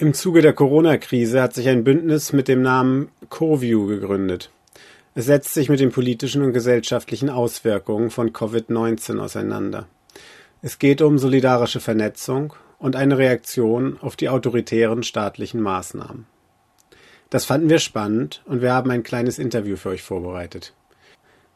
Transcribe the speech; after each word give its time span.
Im 0.00 0.14
Zuge 0.14 0.42
der 0.42 0.52
Corona-Krise 0.52 1.42
hat 1.42 1.54
sich 1.54 1.68
ein 1.68 1.82
Bündnis 1.82 2.32
mit 2.32 2.46
dem 2.46 2.62
Namen 2.62 3.08
CoView 3.30 3.88
gegründet. 3.88 4.52
Es 5.16 5.24
setzt 5.24 5.54
sich 5.54 5.68
mit 5.68 5.80
den 5.80 5.90
politischen 5.90 6.42
und 6.42 6.52
gesellschaftlichen 6.52 7.28
Auswirkungen 7.28 8.10
von 8.10 8.32
Covid-19 8.32 9.18
auseinander. 9.18 9.88
Es 10.62 10.78
geht 10.78 11.02
um 11.02 11.18
solidarische 11.18 11.80
Vernetzung 11.80 12.52
und 12.78 12.94
eine 12.94 13.18
Reaktion 13.18 13.98
auf 14.00 14.14
die 14.14 14.28
autoritären 14.28 15.02
staatlichen 15.02 15.60
Maßnahmen. 15.60 16.26
Das 17.28 17.44
fanden 17.44 17.68
wir 17.68 17.80
spannend 17.80 18.44
und 18.44 18.62
wir 18.62 18.72
haben 18.72 18.92
ein 18.92 19.02
kleines 19.02 19.40
Interview 19.40 19.74
für 19.74 19.88
euch 19.88 20.04
vorbereitet. 20.04 20.74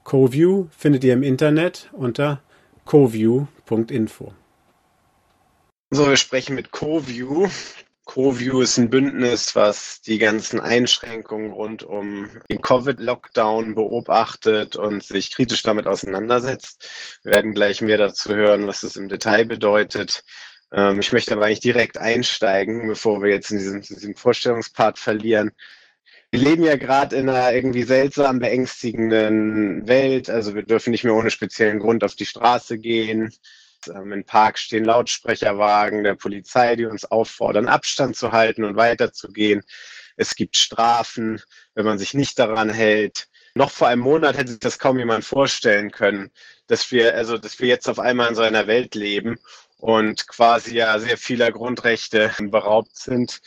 CoView 0.03 0.67
findet 0.77 1.05
ihr 1.05 1.13
im 1.13 1.23
Internet 1.23 1.91
unter 1.93 2.43
coview.info. 2.87 4.33
So, 5.93 6.09
wir 6.09 6.17
sprechen 6.17 6.57
mit 6.57 6.73
CoView. 6.73 7.49
CoView 8.05 8.63
ist 8.63 8.79
ein 8.79 8.91
Bündnis, 8.91 9.55
was 9.55 10.01
die 10.01 10.19
ganzen 10.19 10.61
Einschränkungen 10.61 11.53
rund 11.53 11.83
um 11.85 12.29
den 12.51 12.61
Covid-Lockdown 12.61 13.75
beobachtet 13.75 14.77
und 14.77 15.05
sich 15.05 15.31
kritisch 15.31 15.63
damit 15.63 15.87
auseinandersetzt. 15.87 16.89
Wir 17.23 17.35
werden 17.35 17.55
gleich 17.55 17.81
mehr 17.81 17.99
dazu 17.99 18.35
hören, 18.35 18.67
was 18.67 18.81
das 18.81 18.97
im 18.97 19.09
Detail 19.09 19.45
bedeutet. 19.45 20.25
Ähm, 20.73 20.99
ich 21.01 21.13
möchte 21.13 21.35
aber 21.35 21.47
eigentlich 21.47 21.61
direkt 21.61 21.97
einsteigen, 21.99 22.89
bevor 22.89 23.23
wir 23.23 23.31
jetzt 23.31 23.51
in 23.51 23.59
diesem, 23.59 23.83
diesem 23.83 24.17
Vorstellungspart 24.17 24.99
verlieren. 24.99 25.53
Wir 26.33 26.41
leben 26.41 26.65
ja 26.65 26.77
gerade 26.77 27.17
in 27.17 27.29
einer 27.29 27.53
irgendwie 27.53 27.83
seltsam 27.85 28.41
beängstigenden 28.41 29.87
Welt. 29.87 30.29
Also 30.29 30.55
wir 30.55 30.63
dürfen 30.65 30.91
nicht 30.91 31.05
mehr 31.05 31.15
ohne 31.15 31.31
speziellen 31.31 31.79
Grund 31.79 32.05
auf 32.05 32.15
die 32.17 32.27
Straße 32.27 32.79
gehen. 32.79 33.33
Ähm, 33.89 34.13
Im 34.13 34.25
Park 34.25 34.59
stehen 34.59 34.85
Lautsprecherwagen 34.85 36.05
der 36.05 36.15
Polizei, 36.15 36.77
die 36.77 36.87
uns 36.87 37.05
auffordern, 37.05 37.69
Abstand 37.69 38.17
zu 38.17 38.33
halten 38.33 38.65
und 38.65 38.77
weiterzugehen. 38.77 39.63
Es 40.17 40.35
gibt 40.35 40.57
Strafen, 40.57 41.41
wenn 41.75 41.85
man 41.85 41.99
sich 41.99 42.15
nicht 42.15 42.39
daran 42.39 42.71
hält. 42.71 43.29
Noch 43.55 43.71
vor 43.71 43.89
einem 43.89 44.03
Monat 44.03 44.37
hätte 44.37 44.53
sich 44.53 44.61
das 44.61 44.79
kaum 44.79 44.99
jemand 44.99 45.25
vorstellen 45.25 45.91
können, 45.91 46.31
dass 46.67 46.91
wir, 46.91 47.15
also, 47.15 47.39
dass 47.39 47.61
wir 47.61 47.69
jetzt 47.69 47.89
auf 47.89 47.99
einmal 47.99 48.29
in 48.29 48.35
so 48.35 48.43
einer 48.43 48.67
Welt 48.67 48.95
leben 48.95 49.39
und 49.79 50.27
quasi 50.29 50.75
ja 50.77 50.99
sehr 50.99 51.19
vieler 51.19 51.51
Grundrechte 51.53 52.33
beraubt 52.39 52.97
sind. 52.97 53.41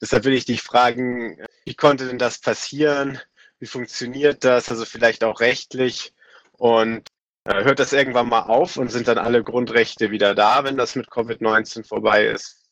Deshalb 0.00 0.24
will 0.24 0.34
ich 0.34 0.44
dich 0.44 0.62
fragen, 0.62 1.38
wie 1.64 1.74
konnte 1.74 2.06
denn 2.06 2.18
das 2.18 2.38
passieren? 2.38 3.20
Wie 3.60 3.66
funktioniert 3.66 4.44
das? 4.44 4.70
Also 4.70 4.84
vielleicht 4.84 5.24
auch 5.24 5.40
rechtlich. 5.40 6.12
Und 6.52 7.08
hört 7.44 7.78
das 7.78 7.92
irgendwann 7.92 8.28
mal 8.28 8.42
auf 8.42 8.76
und 8.76 8.90
sind 8.90 9.08
dann 9.08 9.18
alle 9.18 9.42
Grundrechte 9.42 10.10
wieder 10.10 10.34
da, 10.34 10.64
wenn 10.64 10.76
das 10.76 10.96
mit 10.96 11.08
Covid-19 11.08 11.86
vorbei 11.86 12.26
ist? 12.26 12.64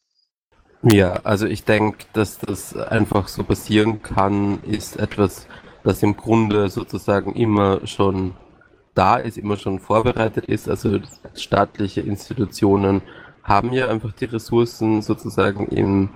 Ja, 0.83 1.21
also 1.23 1.47
ich 1.47 1.65
denke, 1.65 2.07
dass 2.13 2.39
das 2.39 2.77
einfach 2.77 3.29
so 3.29 3.45
passieren 3.45 4.03
kann, 4.03 4.61
ist 4.65 4.97
etwas, 4.99 5.47
das 5.85 6.03
im 6.03 6.17
Grunde 6.17 6.69
sozusagen 6.71 7.35
immer 7.35 7.87
schon 7.87 8.35
da 8.95 9.17
ist, 9.17 9.39
immer 9.39 9.57
schon 9.57 9.79
vorbereitet 9.79 10.47
ist. 10.47 10.69
Also 10.69 10.99
staatliche 11.35 12.01
Institutionen 12.01 13.03
haben 13.45 13.73
ja 13.73 13.89
einfach 13.89 14.13
die 14.13 14.25
Ressourcen 14.25 15.03
sozusagen 15.03 15.69
im, 15.69 16.11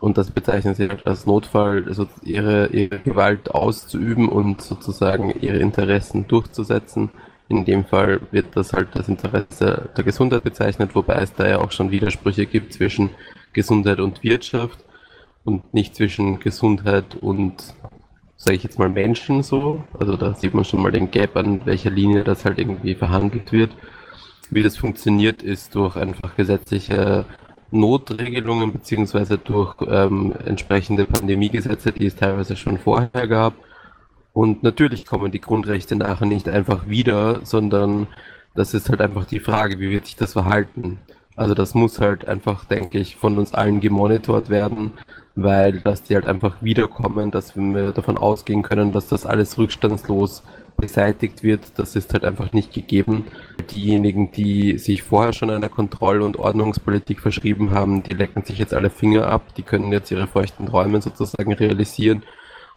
und 0.00 0.18
das 0.18 0.30
bezeichnen 0.30 0.74
sie 0.74 0.88
als 1.04 1.26
Notfall, 1.26 1.84
also 1.86 2.08
ihre, 2.22 2.68
ihre 2.68 2.98
Gewalt 2.98 3.50
auszuüben 3.52 4.28
und 4.28 4.60
sozusagen 4.60 5.30
ihre 5.40 5.58
Interessen 5.58 6.26
durchzusetzen. 6.26 7.10
In 7.50 7.64
dem 7.64 7.84
Fall 7.84 8.20
wird 8.30 8.56
das 8.56 8.72
halt 8.72 8.90
das 8.94 9.08
Interesse 9.08 9.90
der 9.96 10.04
Gesundheit 10.04 10.44
bezeichnet, 10.44 10.94
wobei 10.94 11.16
es 11.16 11.34
da 11.34 11.48
ja 11.48 11.58
auch 11.58 11.72
schon 11.72 11.90
Widersprüche 11.90 12.46
gibt 12.46 12.72
zwischen 12.72 13.10
Gesundheit 13.52 13.98
und 13.98 14.22
Wirtschaft 14.22 14.78
und 15.44 15.74
nicht 15.74 15.96
zwischen 15.96 16.38
Gesundheit 16.38 17.16
und, 17.16 17.74
sage 18.36 18.56
ich 18.56 18.62
jetzt 18.62 18.78
mal, 18.78 18.88
Menschen 18.88 19.42
so. 19.42 19.82
Also 19.98 20.16
da 20.16 20.32
sieht 20.34 20.54
man 20.54 20.64
schon 20.64 20.80
mal 20.80 20.92
den 20.92 21.10
Gap, 21.10 21.36
an 21.36 21.66
welcher 21.66 21.90
Linie 21.90 22.22
das 22.22 22.44
halt 22.44 22.60
irgendwie 22.60 22.94
verhandelt 22.94 23.50
wird. 23.50 23.72
Wie 24.50 24.62
das 24.62 24.76
funktioniert, 24.76 25.42
ist 25.42 25.74
durch 25.74 25.96
einfach 25.96 26.36
gesetzliche 26.36 27.24
Notregelungen 27.72 28.72
beziehungsweise 28.72 29.38
durch 29.38 29.74
ähm, 29.88 30.34
entsprechende 30.44 31.04
Pandemiegesetze, 31.04 31.90
die 31.90 32.06
es 32.06 32.14
teilweise 32.14 32.54
schon 32.54 32.78
vorher 32.78 33.26
gab 33.26 33.54
und 34.32 34.62
natürlich 34.62 35.06
kommen 35.06 35.32
die 35.32 35.40
Grundrechte 35.40 35.96
nachher 35.96 36.26
nicht 36.26 36.48
einfach 36.48 36.88
wieder, 36.88 37.40
sondern 37.44 38.06
das 38.54 38.74
ist 38.74 38.88
halt 38.88 39.00
einfach 39.00 39.24
die 39.24 39.40
Frage, 39.40 39.78
wie 39.78 39.90
wird 39.90 40.06
sich 40.06 40.16
das 40.16 40.32
verhalten? 40.32 40.98
Also 41.36 41.54
das 41.54 41.74
muss 41.74 42.00
halt 42.00 42.28
einfach, 42.28 42.64
denke 42.64 42.98
ich, 42.98 43.16
von 43.16 43.38
uns 43.38 43.54
allen 43.54 43.80
gemonitort 43.80 44.50
werden, 44.50 44.92
weil 45.36 45.80
dass 45.80 46.02
die 46.02 46.14
halt 46.14 46.26
einfach 46.26 46.56
wiederkommen, 46.60 47.30
dass 47.30 47.56
wir 47.56 47.92
davon 47.92 48.18
ausgehen 48.18 48.62
können, 48.62 48.92
dass 48.92 49.08
das 49.08 49.26
alles 49.26 49.56
rückstandslos 49.56 50.42
beseitigt 50.76 51.42
wird, 51.42 51.78
das 51.78 51.94
ist 51.94 52.12
halt 52.12 52.24
einfach 52.24 52.52
nicht 52.52 52.72
gegeben. 52.72 53.26
Diejenigen, 53.70 54.32
die 54.32 54.78
sich 54.78 55.02
vorher 55.02 55.32
schon 55.32 55.50
einer 55.50 55.68
Kontroll- 55.68 56.22
und 56.22 56.38
Ordnungspolitik 56.38 57.20
verschrieben 57.20 57.70
haben, 57.70 58.02
die 58.02 58.14
lecken 58.14 58.44
sich 58.44 58.58
jetzt 58.58 58.74
alle 58.74 58.90
Finger 58.90 59.26
ab, 59.26 59.54
die 59.56 59.62
können 59.62 59.92
jetzt 59.92 60.10
ihre 60.10 60.26
feuchten 60.26 60.66
Träume 60.66 61.00
sozusagen 61.02 61.52
realisieren 61.52 62.22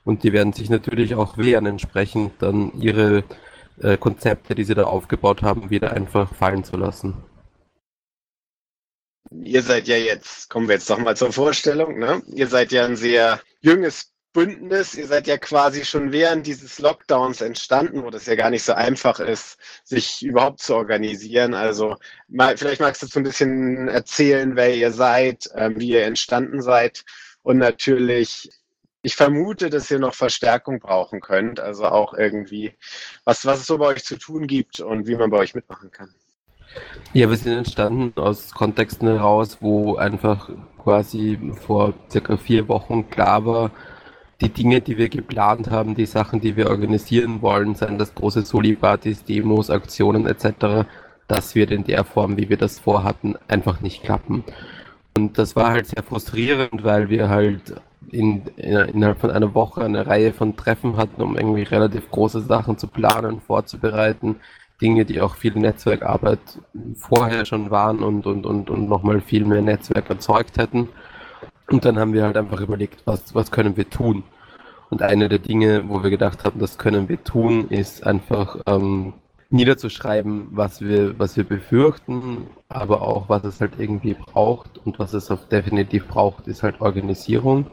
und 0.06 0.24
die 0.24 0.34
werden 0.34 0.54
sich 0.54 0.70
natürlich 0.70 1.16
auch 1.16 1.38
wehren, 1.38 1.66
entsprechend 1.66 2.34
dann 2.40 2.72
ihre 2.80 3.24
äh, 3.82 3.98
Konzepte, 3.98 4.56
die 4.56 4.64
sie 4.64 4.76
da 4.76 4.84
aufgebaut 4.84 5.42
haben, 5.42 5.70
wieder 5.70 5.94
einfach 5.94 6.34
fallen 6.34 6.64
zu 6.64 6.78
lassen. 6.78 7.24
Ihr 9.32 9.64
seid 9.64 9.88
ja 9.88 9.98
jetzt, 9.98 10.50
kommen 10.50 10.68
wir 10.68 10.76
jetzt 10.76 10.90
doch 10.90 11.00
mal 11.00 11.18
zur 11.18 11.32
Vorstellung, 11.32 11.98
ne? 11.98 12.22
Ihr 12.28 12.48
seid 12.48 12.72
ja 12.72 12.86
ein 12.86 12.96
sehr 12.96 13.42
junges 13.62 14.14
Bündnis. 14.34 14.96
Ihr 14.96 15.08
seid 15.08 15.28
ja 15.28 15.38
quasi 15.38 15.86
schon 15.86 16.12
während 16.12 16.46
dieses 16.46 16.80
Lockdowns 16.80 17.42
entstanden, 17.42 18.04
wo 18.04 18.10
das 18.10 18.26
ja 18.26 18.36
gar 18.36 18.50
nicht 18.50 18.64
so 18.64 18.74
einfach 18.74 19.20
ist, 19.20 19.58
sich 19.84 20.24
überhaupt 20.24 20.60
zu 20.60 20.76
organisieren. 20.76 21.54
Also 21.54 21.96
mal, 22.28 22.58
vielleicht 22.58 22.82
magst 22.82 23.02
du 23.04 23.08
so 23.08 23.20
ein 23.20 23.24
bisschen 23.24 23.88
erzählen, 23.88 24.56
wer 24.56 24.76
ihr 24.76 24.92
seid, 24.92 25.48
äh, 25.54 25.70
wie 25.76 25.90
ihr 25.90 26.04
entstanden 26.04 26.62
seid 26.62 27.06
und 27.44 27.58
natürlich 27.60 28.50
ich 29.04 29.16
vermute, 29.16 29.70
dass 29.70 29.92
ihr 29.92 30.00
noch 30.00 30.16
Verstärkung 30.16 30.80
brauchen 30.80 31.20
könnt. 31.20 31.60
Also 31.60 31.86
auch 31.86 32.14
irgendwie, 32.14 32.74
was, 33.26 33.46
was 33.46 33.60
es 33.60 33.68
so 33.68 33.78
bei 33.78 33.88
euch 33.88 34.04
zu 34.04 34.18
tun 34.18 34.48
gibt 34.48 34.80
und 34.80 35.08
wie 35.08 35.16
man 35.16 35.30
bei 35.30 35.38
euch 35.38 35.54
mitmachen 35.54 35.92
kann. 35.92 36.16
Ja, 37.12 37.30
wir 37.30 37.38
sind 37.38 37.56
entstanden 37.56 38.14
aus 38.20 38.52
Kontexten 38.54 39.08
heraus, 39.08 39.58
wo 39.60 39.98
einfach 39.98 40.50
quasi 40.82 41.38
vor 41.66 41.94
circa 42.10 42.38
vier 42.38 42.68
Wochen 42.68 43.10
klar 43.10 43.46
war, 43.46 43.72
die 44.42 44.50
Dinge, 44.50 44.82
die 44.82 44.98
wir 44.98 45.10
geplant 45.10 45.70
haben, 45.70 45.96
die 45.96 46.06
Sachen, 46.06 46.42
die 46.42 46.56
wir 46.56 46.70
organisieren 46.70 47.42
wollen, 47.42 47.76
seien 47.76 47.98
das 47.98 48.16
große 48.16 48.44
Soli-Partys, 48.44 49.26
Demos, 49.26 49.70
Aktionen 49.70 50.26
etc., 50.26 50.88
das 51.28 51.56
wird 51.56 51.72
in 51.72 51.86
der 51.86 52.04
Form, 52.04 52.36
wie 52.38 52.50
wir 52.50 52.58
das 52.58 52.80
vorhatten, 52.80 53.36
einfach 53.48 53.80
nicht 53.80 54.04
klappen. 54.04 54.44
Und 55.16 55.38
das 55.38 55.56
war 55.56 55.72
halt 55.72 55.88
sehr 55.88 56.04
frustrierend, 56.04 56.84
weil 56.84 57.10
wir 57.10 57.30
halt 57.30 57.76
in, 58.12 58.44
in, 58.58 58.78
innerhalb 58.78 59.20
von 59.20 59.32
einer 59.32 59.54
Woche 59.54 59.84
eine 59.84 60.08
Reihe 60.08 60.34
von 60.34 60.56
Treffen 60.56 60.98
hatten, 60.98 61.22
um 61.22 61.38
irgendwie 61.38 61.64
relativ 61.64 62.10
große 62.10 62.42
Sachen 62.42 62.78
zu 62.78 62.88
planen, 62.88 63.42
vorzubereiten. 63.42 64.38
Dinge, 64.82 65.06
die 65.06 65.22
auch 65.22 65.36
viel 65.36 65.54
Netzwerkarbeit 65.54 66.40
vorher 66.96 67.46
schon 67.46 67.72
waren 67.72 68.00
und, 68.00 68.26
und, 68.26 68.46
und, 68.46 68.70
und 68.70 68.90
nochmal 68.90 69.22
viel 69.22 69.46
mehr 69.46 69.62
Netzwerk 69.62 70.10
erzeugt 70.10 70.58
hätten. 70.58 70.90
Und 71.70 71.86
dann 71.86 71.98
haben 71.98 72.14
wir 72.14 72.24
halt 72.24 72.36
einfach 72.38 72.60
überlegt, 72.60 73.04
was, 73.06 73.34
was 73.34 73.52
können 73.52 73.78
wir 73.78 73.90
tun? 73.90 74.24
Und 74.90 75.02
eine 75.02 75.30
der 75.30 75.40
Dinge, 75.40 75.88
wo 75.88 76.04
wir 76.04 76.10
gedacht 76.10 76.44
haben, 76.44 76.60
das 76.60 76.78
können 76.78 77.08
wir 77.08 77.24
tun, 77.24 77.70
ist 77.70 78.06
einfach 78.06 78.58
ähm, 78.68 79.14
niederzuschreiben, 79.54 80.48
was 80.52 80.82
wir, 80.82 81.18
was 81.20 81.38
wir 81.38 81.44
befürchten, 81.44 82.48
aber 82.70 83.02
auch 83.04 83.30
was 83.30 83.44
es 83.44 83.62
halt 83.62 83.74
irgendwie 83.78 84.16
braucht. 84.16 84.80
Und 84.86 85.00
was 85.00 85.14
es 85.14 85.32
auch 85.32 85.46
definitiv 85.48 86.08
braucht, 86.08 86.48
ist 86.48 86.64
halt 86.64 86.82
Organisierung. 86.82 87.68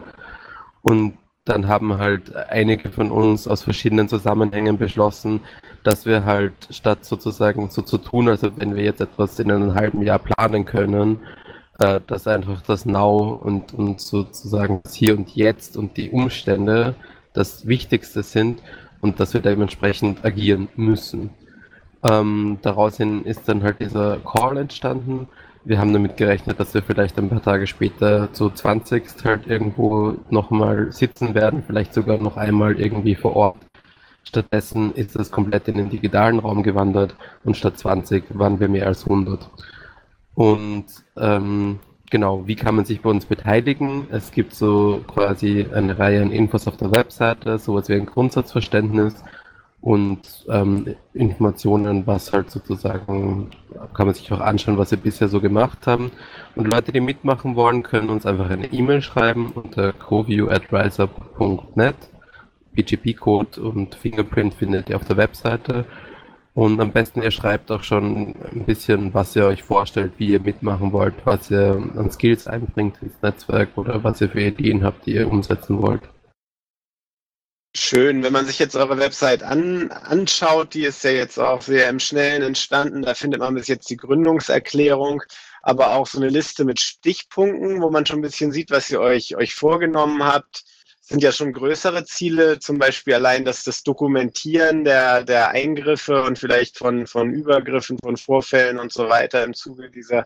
Und 0.83 1.15
dann 1.45 1.69
haben 1.69 1.99
halt 1.99 2.35
einige 2.37 2.91
von 2.91 3.11
uns 3.11 3.49
aus 3.49 3.63
verschiedenen 3.63 4.09
Zusammenhängen 4.09 4.79
beschlossen, 4.79 5.41
dass 5.83 6.05
wir 6.05 6.25
halt 6.25 6.53
statt 6.71 7.05
sozusagen 7.05 7.71
so 7.71 7.83
zu 7.83 7.99
tun, 7.99 8.29
also 8.29 8.51
wenn 8.57 8.77
wir 8.77 8.85
jetzt 8.85 9.01
etwas 9.01 9.39
in 9.39 9.51
einem 9.51 9.75
halben 9.75 10.03
Jahr 10.03 10.19
planen 10.19 10.67
können, 10.67 11.21
äh, 11.79 12.01
dass 12.07 12.27
einfach 12.27 12.61
das 12.63 12.85
Now 12.85 13.41
und, 13.43 13.73
und 13.73 14.01
sozusagen 14.01 14.81
das 14.85 14.95
Hier 14.95 15.17
und 15.17 15.35
Jetzt 15.35 15.77
und 15.79 15.97
die 15.97 16.11
Umstände 16.11 16.95
das 17.33 17.67
Wichtigste 17.67 18.23
sind 18.23 18.63
und 19.01 19.19
dass 19.19 19.33
wir 19.33 19.41
dementsprechend 19.41 20.25
agieren 20.25 20.69
müssen. 20.77 21.31
Ähm, 22.03 22.59
daraus 22.63 22.97
hin 22.97 23.25
ist 23.25 23.49
dann 23.49 23.63
halt 23.63 23.81
dieser 23.81 24.19
Call 24.19 24.57
entstanden, 24.57 25.29
wir 25.65 25.79
haben 25.79 25.93
damit 25.93 26.17
gerechnet, 26.17 26.59
dass 26.59 26.73
wir 26.73 26.83
vielleicht 26.83 27.19
ein 27.19 27.29
paar 27.29 27.43
Tage 27.43 27.67
später 27.67 28.33
zu 28.33 28.49
20 28.49 29.05
halt 29.25 29.47
irgendwo 29.47 30.15
nochmal 30.31 30.91
sitzen 30.91 31.35
werden, 31.35 31.63
vielleicht 31.67 31.93
sogar 31.93 32.17
noch 32.19 32.37
einmal 32.37 32.81
irgendwie 32.81 33.15
vor 33.15 33.37
Ort. 33.37 33.59
Stattdessen 34.23 34.95
ist 34.95 35.17
das 35.17 35.31
komplett 35.31 35.69
in 35.69 35.77
den 35.77 35.91
digitalen 35.91 36.39
Raum 36.39 36.63
gewandert 36.63 37.15
und 37.45 37.57
statt 37.57 37.79
20 37.79 38.25
waren 38.39 38.61
wir 38.61 38.69
mehr 38.69 38.87
als 38.87 39.05
100. 39.05 39.51
Und 40.35 40.87
ähm, 41.19 41.79
genau, 42.11 42.47
wie 42.47 42.57
kann 42.57 42.77
man 42.77 42.85
sich 42.85 43.03
bei 43.03 43.11
uns 43.11 43.27
beteiligen? 43.27 44.07
Es 44.11 44.33
gibt 44.33 44.55
so 44.55 45.03
quasi 45.07 45.67
eine 45.73 45.99
Reihe 45.99 46.23
an 46.23 46.31
Infos 46.31 46.69
auf 46.69 46.77
der 46.77 46.93
Webseite, 46.93 47.59
sowas 47.59 47.89
wie 47.89 47.95
ein 47.95 48.07
Grundsatzverständnis 48.07 49.23
und 49.83 50.47
ähm, 50.49 50.95
Informationen, 51.15 52.07
was 52.07 52.33
halt 52.33 52.51
sozusagen, 52.51 53.51
kann 53.95 54.07
man 54.07 54.15
sich 54.15 54.31
auch 54.31 54.41
anschauen, 54.41 54.77
was 54.77 54.91
wir 54.91 54.99
bisher 54.99 55.29
so 55.29 55.41
gemacht 55.41 55.87
haben. 55.87 56.11
Und 56.55 56.71
Leute, 56.71 56.93
die 56.93 57.01
mitmachen 57.01 57.57
wollen, 57.57 57.83
können 57.83 58.11
uns 58.11 58.27
einfach 58.27 58.51
eine 58.51 58.71
E-Mail 58.73 59.01
schreiben 59.01 59.53
unter 59.55 59.95
coview.riseup.net. 59.95 61.97
BGP-Code 62.73 63.61
und 63.63 63.95
Fingerprint 63.95 64.53
findet 64.55 64.91
ihr 64.91 64.97
auf 64.97 65.07
der 65.07 65.17
Webseite. 65.17 65.87
Und 66.53 66.79
am 66.81 66.93
besten 66.93 67.23
ihr 67.23 67.31
schreibt 67.31 67.71
auch 67.71 67.83
schon 67.83 68.35
ein 68.53 68.65
bisschen, 68.67 69.15
was 69.15 69.35
ihr 69.35 69.47
euch 69.47 69.63
vorstellt, 69.63 70.13
wie 70.19 70.33
ihr 70.33 70.41
mitmachen 70.41 70.93
wollt, 70.93 71.15
was 71.25 71.51
ihr 71.51 71.83
an 71.97 72.11
Skills 72.11 72.47
einbringt 72.47 73.01
ins 73.01 73.23
Netzwerk 73.23 73.71
oder 73.77 74.05
was 74.05 74.21
ihr 74.21 74.29
für 74.29 74.43
Ideen 74.43 74.85
habt, 74.85 75.07
die 75.07 75.15
ihr 75.15 75.31
umsetzen 75.31 75.81
wollt. 75.81 76.03
Schön, 77.75 78.23
wenn 78.25 78.33
man 78.33 78.47
sich 78.47 78.59
jetzt 78.59 78.75
eure 78.75 78.99
Website 78.99 79.45
an, 79.45 79.93
anschaut, 79.93 80.75
die 80.75 80.85
ist 80.85 81.05
ja 81.05 81.13
jetzt 81.13 81.39
auch 81.39 81.63
sehr 81.63 81.89
im 81.89 82.01
Schnellen 82.01 82.43
entstanden. 82.43 83.03
Da 83.03 83.15
findet 83.15 83.41
man 83.41 83.55
bis 83.55 83.69
jetzt 83.69 83.89
die 83.91 83.97
Gründungserklärung, 83.97 85.23
aber 85.63 85.95
auch 85.95 86.07
so 86.07 86.19
eine 86.19 86.31
Liste 86.31 86.65
mit 86.65 86.81
Stichpunkten, 86.81 87.81
wo 87.81 87.91
man 87.91 88.07
schon 88.07 88.19
ein 88.19 88.23
bisschen 88.23 88.51
sieht, 88.51 88.71
was 88.71 88.91
ihr 88.91 89.01
euch, 89.01 89.37
euch 89.37 89.55
vorgenommen 89.55 90.25
habt 90.25 90.65
sind 91.11 91.25
ja 91.25 91.33
schon 91.33 91.53
größere 91.53 92.05
Ziele, 92.05 92.61
zum 92.61 92.79
Beispiel 92.79 93.15
allein 93.15 93.45
dass 93.45 93.65
das 93.65 93.83
Dokumentieren 93.83 94.85
der, 94.85 95.25
der 95.25 95.49
Eingriffe 95.51 96.23
und 96.23 96.39
vielleicht 96.39 96.79
von, 96.79 97.05
von 97.09 97.33
Übergriffen, 97.33 97.99
von 98.01 98.17
Vorfällen 98.17 98.79
und 98.79 98.93
so 98.93 99.09
weiter 99.09 99.43
im 99.43 99.53
Zuge 99.53 99.91
dieser, 99.91 100.25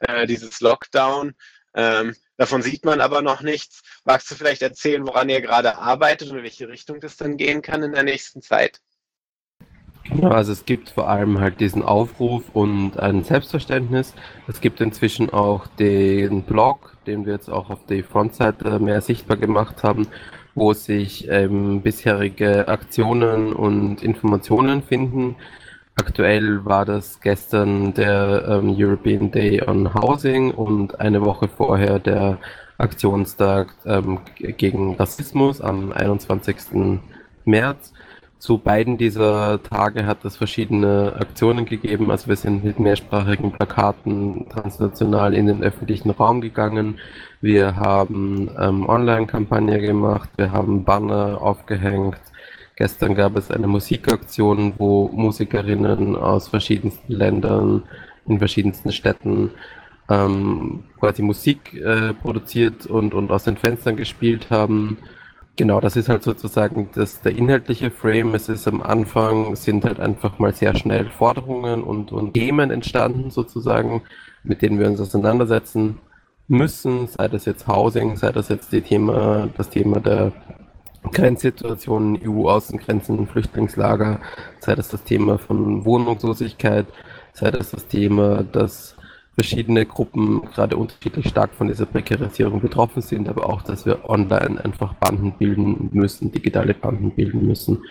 äh, 0.00 0.26
dieses 0.26 0.60
Lockdown. 0.60 1.32
Ähm, 1.76 2.14
davon 2.38 2.62
sieht 2.62 2.84
man 2.84 3.00
aber 3.00 3.22
noch 3.22 3.42
nichts. 3.42 3.82
Magst 4.04 4.30
du 4.30 4.34
vielleicht 4.34 4.62
erzählen, 4.62 5.06
woran 5.06 5.28
ihr 5.28 5.42
gerade 5.42 5.76
arbeitet 5.76 6.30
und 6.30 6.38
in 6.38 6.42
welche 6.42 6.68
Richtung 6.68 7.00
das 7.00 7.16
dann 7.16 7.36
gehen 7.36 7.62
kann 7.62 7.82
in 7.82 7.92
der 7.92 8.02
nächsten 8.02 8.42
Zeit? 8.42 8.80
Genau, 10.04 10.30
also 10.30 10.52
es 10.52 10.64
gibt 10.64 10.90
vor 10.90 11.08
allem 11.08 11.40
halt 11.40 11.60
diesen 11.60 11.82
Aufruf 11.82 12.44
und 12.52 12.98
ein 12.98 13.24
Selbstverständnis. 13.24 14.14
Es 14.46 14.60
gibt 14.60 14.80
inzwischen 14.80 15.30
auch 15.30 15.66
den 15.66 16.42
Blog, 16.44 16.96
den 17.06 17.26
wir 17.26 17.34
jetzt 17.34 17.50
auch 17.50 17.70
auf 17.70 17.84
die 17.86 18.02
Frontseite 18.02 18.78
mehr 18.78 19.00
sichtbar 19.00 19.36
gemacht 19.36 19.82
haben, 19.82 20.06
wo 20.54 20.72
sich 20.72 21.28
ähm, 21.28 21.82
bisherige 21.82 22.68
Aktionen 22.68 23.52
und 23.52 24.02
Informationen 24.02 24.82
finden. 24.82 25.36
Aktuell 25.98 26.62
war 26.66 26.84
das 26.84 27.20
gestern 27.20 27.94
der 27.94 28.44
ähm, 28.46 28.74
European 28.76 29.30
Day 29.30 29.62
on 29.66 29.94
Housing 29.94 30.50
und 30.50 31.00
eine 31.00 31.22
Woche 31.24 31.48
vorher 31.48 31.98
der 31.98 32.36
Aktionstag 32.76 33.74
ähm, 33.86 34.18
gegen 34.36 34.96
Rassismus 34.96 35.62
am 35.62 35.92
21. 35.92 37.00
März. 37.46 37.94
Zu 38.38 38.58
beiden 38.58 38.98
dieser 38.98 39.62
Tage 39.62 40.04
hat 40.04 40.22
es 40.26 40.36
verschiedene 40.36 41.14
Aktionen 41.18 41.64
gegeben. 41.64 42.10
Also 42.10 42.28
wir 42.28 42.36
sind 42.36 42.62
mit 42.62 42.78
mehrsprachigen 42.78 43.52
Plakaten 43.52 44.46
transnational 44.50 45.32
in 45.32 45.46
den 45.46 45.62
öffentlichen 45.62 46.10
Raum 46.10 46.42
gegangen. 46.42 46.98
Wir 47.40 47.76
haben 47.76 48.50
ähm, 48.60 48.86
Online-Kampagne 48.86 49.80
gemacht, 49.80 50.28
wir 50.36 50.52
haben 50.52 50.84
Banner 50.84 51.40
aufgehängt. 51.40 52.18
Gestern 52.76 53.14
gab 53.14 53.36
es 53.36 53.50
eine 53.50 53.66
Musikaktion, 53.66 54.74
wo 54.76 55.08
Musikerinnen 55.08 56.14
aus 56.14 56.48
verschiedensten 56.48 57.10
Ländern 57.10 57.82
in 58.26 58.38
verschiedensten 58.38 58.92
Städten 58.92 59.50
ähm, 60.10 60.84
quasi 61.00 61.22
Musik 61.22 61.72
äh, 61.74 62.12
produziert 62.12 62.86
und, 62.86 63.14
und 63.14 63.30
aus 63.30 63.44
den 63.44 63.56
Fenstern 63.56 63.96
gespielt 63.96 64.50
haben. 64.50 64.98
Genau, 65.56 65.80
das 65.80 65.96
ist 65.96 66.10
halt 66.10 66.22
sozusagen 66.22 66.90
das, 66.94 67.22
der 67.22 67.34
inhaltliche 67.34 67.90
Frame. 67.90 68.34
Es 68.34 68.50
ist 68.50 68.68
am 68.68 68.82
Anfang, 68.82 69.56
sind 69.56 69.86
halt 69.86 69.98
einfach 69.98 70.38
mal 70.38 70.54
sehr 70.54 70.76
schnell 70.76 71.06
Forderungen 71.06 71.82
und, 71.82 72.12
und 72.12 72.34
Themen 72.34 72.70
entstanden 72.70 73.30
sozusagen, 73.30 74.02
mit 74.44 74.60
denen 74.60 74.78
wir 74.78 74.86
uns 74.86 75.00
auseinandersetzen 75.00 75.98
müssen, 76.46 77.06
sei 77.08 77.28
das 77.28 77.46
jetzt 77.46 77.66
Housing, 77.66 78.16
sei 78.16 78.32
das 78.32 78.50
jetzt 78.50 78.70
die 78.72 78.82
Thema, 78.82 79.48
das 79.56 79.70
Thema 79.70 79.98
der 79.98 80.32
Grenzsituationen, 81.12 82.20
EU-Außengrenzen, 82.26 83.26
Flüchtlingslager, 83.26 84.20
sei 84.60 84.74
das 84.74 84.88
das 84.88 85.04
Thema 85.04 85.38
von 85.38 85.84
Wohnungslosigkeit, 85.84 86.86
sei 87.32 87.50
das 87.50 87.70
das 87.70 87.86
Thema, 87.86 88.42
dass 88.44 88.96
verschiedene 89.34 89.84
Gruppen 89.84 90.42
gerade 90.54 90.76
unterschiedlich 90.76 91.28
stark 91.28 91.54
von 91.54 91.68
dieser 91.68 91.86
Prekarisierung 91.86 92.60
betroffen 92.60 93.02
sind, 93.02 93.28
aber 93.28 93.48
auch, 93.48 93.62
dass 93.62 93.84
wir 93.84 94.08
online 94.08 94.64
einfach 94.64 94.94
Banden 94.94 95.32
bilden 95.32 95.90
müssen, 95.92 96.32
digitale 96.32 96.72
Banden 96.72 97.10
bilden 97.10 97.46
müssen. 97.46 97.82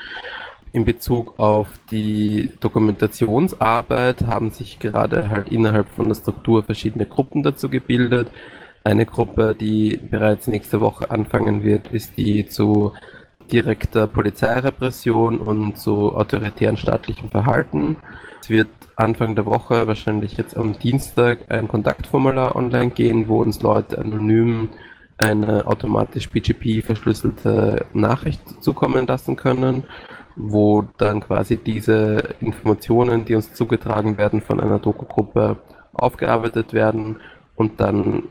In 0.74 0.84
Bezug 0.84 1.40
auf 1.40 1.68
die 1.92 2.52
Dokumentationsarbeit 2.60 4.24
haben 4.24 4.50
sich 4.50 4.80
gerade 4.80 5.30
halt 5.30 5.50
innerhalb 5.50 5.88
von 5.90 6.08
der 6.08 6.16
Struktur 6.16 6.64
verschiedene 6.64 7.06
Gruppen 7.06 7.44
dazu 7.44 7.70
gebildet. 7.70 8.28
Eine 8.86 9.08
Gruppe, 9.08 9.56
die 9.60 9.98
bereits 9.98 10.46
nächste 10.46 10.80
Woche 10.80 11.10
anfangen 11.10 11.64
wird, 11.64 11.88
ist 11.92 12.18
die 12.18 12.46
zu 12.46 12.94
direkter 13.52 14.06
Polizeirepression 14.06 15.40
und 15.40 15.76
zu 15.80 16.16
autoritären 16.16 16.78
staatlichen 16.78 17.32
Verhalten. 17.32 17.98
Es 18.40 18.52
wird 18.52 18.68
Anfang 18.96 19.34
der 19.34 19.48
Woche, 19.48 19.88
wahrscheinlich 19.88 20.38
jetzt 20.38 20.56
am 20.56 20.78
Dienstag, 20.78 21.50
ein 21.50 21.68
Kontaktformular 21.68 22.56
online 22.56 22.92
gehen, 22.92 23.28
wo 23.28 23.42
uns 23.42 23.60
Leute 23.64 23.98
anonym 23.98 24.70
eine 25.18 25.66
automatisch 25.66 26.30
BGP 26.30 26.86
verschlüsselte 26.86 27.88
Nachricht 27.94 28.62
zukommen 28.62 29.08
lassen 29.08 29.36
können, 29.36 29.86
wo 30.36 30.84
dann 31.00 31.22
quasi 31.22 31.58
diese 31.58 32.36
Informationen, 32.40 33.26
die 33.26 33.34
uns 33.34 33.52
zugetragen 33.52 34.20
werden 34.20 34.42
von 34.42 34.60
einer 34.60 34.78
Doku-Gruppe, 34.78 35.58
aufgearbeitet 35.92 36.74
werden 36.74 37.16
und 37.56 37.80
dann 37.80 38.26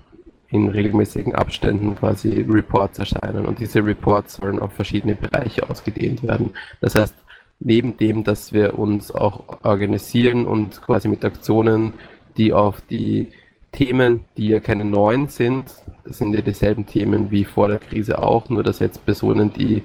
in 0.55 0.69
regelmäßigen 0.69 1.35
Abständen 1.35 1.97
quasi 1.97 2.47
Reports 2.49 3.01
erscheinen. 3.01 3.45
Und 3.45 3.59
diese 3.59 3.85
Reports 3.85 4.37
sollen 4.37 4.61
auf 4.61 4.73
verschiedene 4.73 5.17
Bereiche 5.17 5.69
ausgedehnt 5.69 6.23
werden. 6.23 6.51
Das 6.81 6.95
heißt, 6.95 7.15
neben 7.59 7.97
dem, 7.97 8.23
dass 8.23 8.53
wir 8.53 8.79
uns 8.79 9.11
auch 9.11 9.65
organisieren 9.65 10.47
und 10.47 10.81
quasi 10.81 11.09
mit 11.09 11.25
Aktionen, 11.25 11.95
die 12.37 12.53
auf 12.53 12.81
die 12.83 13.33
Themen, 13.73 14.27
die 14.37 14.47
ja 14.47 14.61
keine 14.61 14.85
neuen 14.85 15.27
sind, 15.27 15.65
sind 16.05 16.35
ja 16.35 16.41
dieselben 16.41 16.87
Themen 16.87 17.33
wie 17.33 17.45
vor 17.45 17.67
der 17.67 17.81
Krise 17.81 18.23
auch, 18.23 18.49
nur 18.49 18.63
dass 18.63 18.79
jetzt 18.79 19.05
Personen, 19.05 19.53
die 19.53 19.83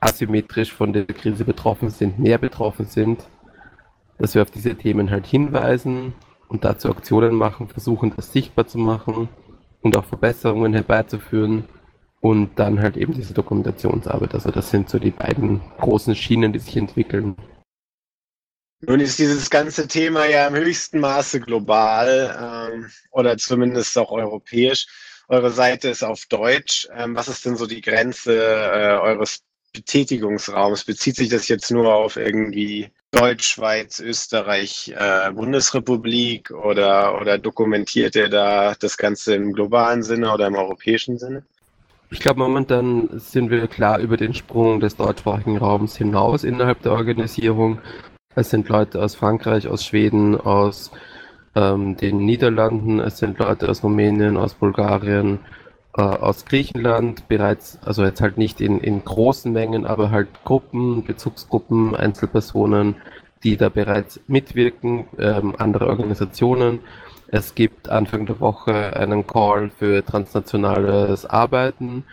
asymmetrisch 0.00 0.72
von 0.72 0.94
der 0.94 1.04
Krise 1.04 1.44
betroffen 1.44 1.90
sind, 1.90 2.18
mehr 2.18 2.38
betroffen 2.38 2.86
sind, 2.86 3.22
dass 4.16 4.34
wir 4.34 4.40
auf 4.40 4.50
diese 4.50 4.74
Themen 4.74 5.10
halt 5.10 5.26
hinweisen 5.26 6.14
und 6.48 6.64
dazu 6.64 6.88
Aktionen 6.88 7.34
machen, 7.34 7.68
versuchen 7.68 8.14
das 8.16 8.32
sichtbar 8.32 8.66
zu 8.66 8.78
machen 8.78 9.28
und 9.82 9.96
auch 9.96 10.04
Verbesserungen 10.04 10.72
herbeizuführen 10.72 11.64
und 12.20 12.58
dann 12.58 12.80
halt 12.80 12.96
eben 12.96 13.12
diese 13.12 13.34
Dokumentationsarbeit. 13.34 14.34
Also 14.34 14.50
das 14.50 14.70
sind 14.70 14.88
so 14.88 14.98
die 14.98 15.10
beiden 15.10 15.60
großen 15.78 16.14
Schienen, 16.14 16.52
die 16.52 16.60
sich 16.60 16.76
entwickeln. 16.76 17.36
Nun 18.80 19.00
ist 19.00 19.18
dieses 19.18 19.50
ganze 19.50 19.86
Thema 19.86 20.26
ja 20.26 20.46
im 20.48 20.54
höchsten 20.54 20.98
Maße 20.98 21.40
global 21.40 22.70
ähm, 22.72 22.90
oder 23.10 23.36
zumindest 23.36 23.96
auch 23.98 24.10
europäisch. 24.10 24.86
Eure 25.28 25.50
Seite 25.50 25.88
ist 25.88 26.02
auf 26.02 26.26
Deutsch. 26.26 26.88
Ähm, 26.92 27.14
was 27.14 27.28
ist 27.28 27.44
denn 27.44 27.56
so 27.56 27.66
die 27.66 27.80
Grenze 27.80 28.34
äh, 28.34 28.98
eures 28.98 29.44
Betätigungsraums? 29.72 30.84
Bezieht 30.84 31.16
sich 31.16 31.28
das 31.28 31.48
jetzt 31.48 31.70
nur 31.70 31.94
auf 31.94 32.16
irgendwie 32.16 32.90
Deutsch, 33.10 33.48
Schweiz, 33.48 34.00
Österreich, 34.00 34.94
äh, 34.96 35.30
Bundesrepublik 35.32 36.50
oder, 36.50 37.20
oder 37.20 37.38
dokumentiert 37.38 38.16
ihr 38.16 38.28
da 38.28 38.74
das 38.78 38.96
Ganze 38.96 39.34
im 39.34 39.52
globalen 39.52 40.02
Sinne 40.02 40.32
oder 40.32 40.46
im 40.46 40.54
europäischen 40.54 41.18
Sinne? 41.18 41.44
Ich 42.10 42.20
glaube, 42.20 42.40
momentan 42.40 43.08
sind 43.18 43.50
wir 43.50 43.66
klar 43.68 43.98
über 43.98 44.18
den 44.18 44.34
Sprung 44.34 44.80
des 44.80 44.96
deutschsprachigen 44.96 45.56
Raums 45.56 45.96
hinaus 45.96 46.44
innerhalb 46.44 46.82
der 46.82 46.92
Organisation. 46.92 47.80
Es 48.34 48.50
sind 48.50 48.68
Leute 48.68 49.02
aus 49.02 49.14
Frankreich, 49.14 49.66
aus 49.66 49.84
Schweden, 49.84 50.38
aus 50.38 50.90
ähm, 51.54 51.96
den 51.96 52.18
Niederlanden, 52.18 53.00
es 53.00 53.18
sind 53.18 53.38
Leute 53.38 53.68
aus 53.68 53.82
Rumänien, 53.82 54.36
aus 54.36 54.54
Bulgarien, 54.54 55.38
aus 56.00 56.46
Griechenland 56.46 57.28
bereits, 57.28 57.78
also 57.84 58.02
jetzt 58.04 58.20
halt 58.20 58.38
nicht 58.38 58.60
in, 58.60 58.80
in 58.80 59.04
großen 59.04 59.52
Mengen, 59.52 59.86
aber 59.86 60.10
halt 60.10 60.28
Gruppen, 60.44 61.04
Bezugsgruppen, 61.04 61.94
Einzelpersonen, 61.94 62.96
die 63.44 63.56
da 63.56 63.68
bereits 63.68 64.20
mitwirken, 64.26 65.06
ähm, 65.18 65.54
andere 65.58 65.88
Organisationen. 65.88 66.80
Es 67.28 67.54
gibt 67.54 67.88
Anfang 67.88 68.26
der 68.26 68.40
Woche 68.40 68.96
einen 68.96 69.26
Call 69.26 69.70
für 69.70 70.04
transnationales 70.04 71.26
Arbeiten. 71.26 72.04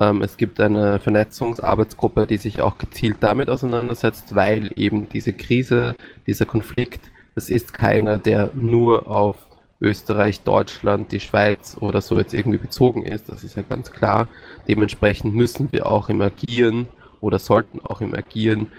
Ähm, 0.00 0.22
es 0.22 0.36
gibt 0.36 0.60
eine 0.60 0.98
Vernetzungsarbeitsgruppe, 1.00 2.26
die 2.26 2.38
sich 2.38 2.60
auch 2.60 2.78
gezielt 2.78 3.18
damit 3.20 3.48
auseinandersetzt, 3.48 4.34
weil 4.34 4.70
eben 4.76 5.08
diese 5.08 5.32
Krise, 5.32 5.94
dieser 6.26 6.46
Konflikt, 6.46 7.10
das 7.34 7.48
ist 7.48 7.72
keiner, 7.72 8.18
der 8.18 8.50
nur 8.54 9.06
auf 9.06 9.36
Österreich, 9.84 10.40
Deutschland, 10.40 11.12
die 11.12 11.20
Schweiz 11.20 11.76
oder 11.78 12.00
so 12.00 12.18
jetzt 12.18 12.34
irgendwie 12.34 12.58
bezogen 12.58 13.04
ist. 13.04 13.28
Das 13.28 13.44
ist 13.44 13.56
ja 13.56 13.62
ganz 13.62 13.92
klar. 13.92 14.28
Dementsprechend 14.66 15.34
müssen 15.34 15.70
wir 15.72 15.86
auch 15.86 16.08
im 16.08 16.20
Agieren 16.20 16.88
oder 17.20 17.38
sollten 17.38 17.80
auch 17.80 18.00
im 18.00 18.14
Agieren 18.14 18.72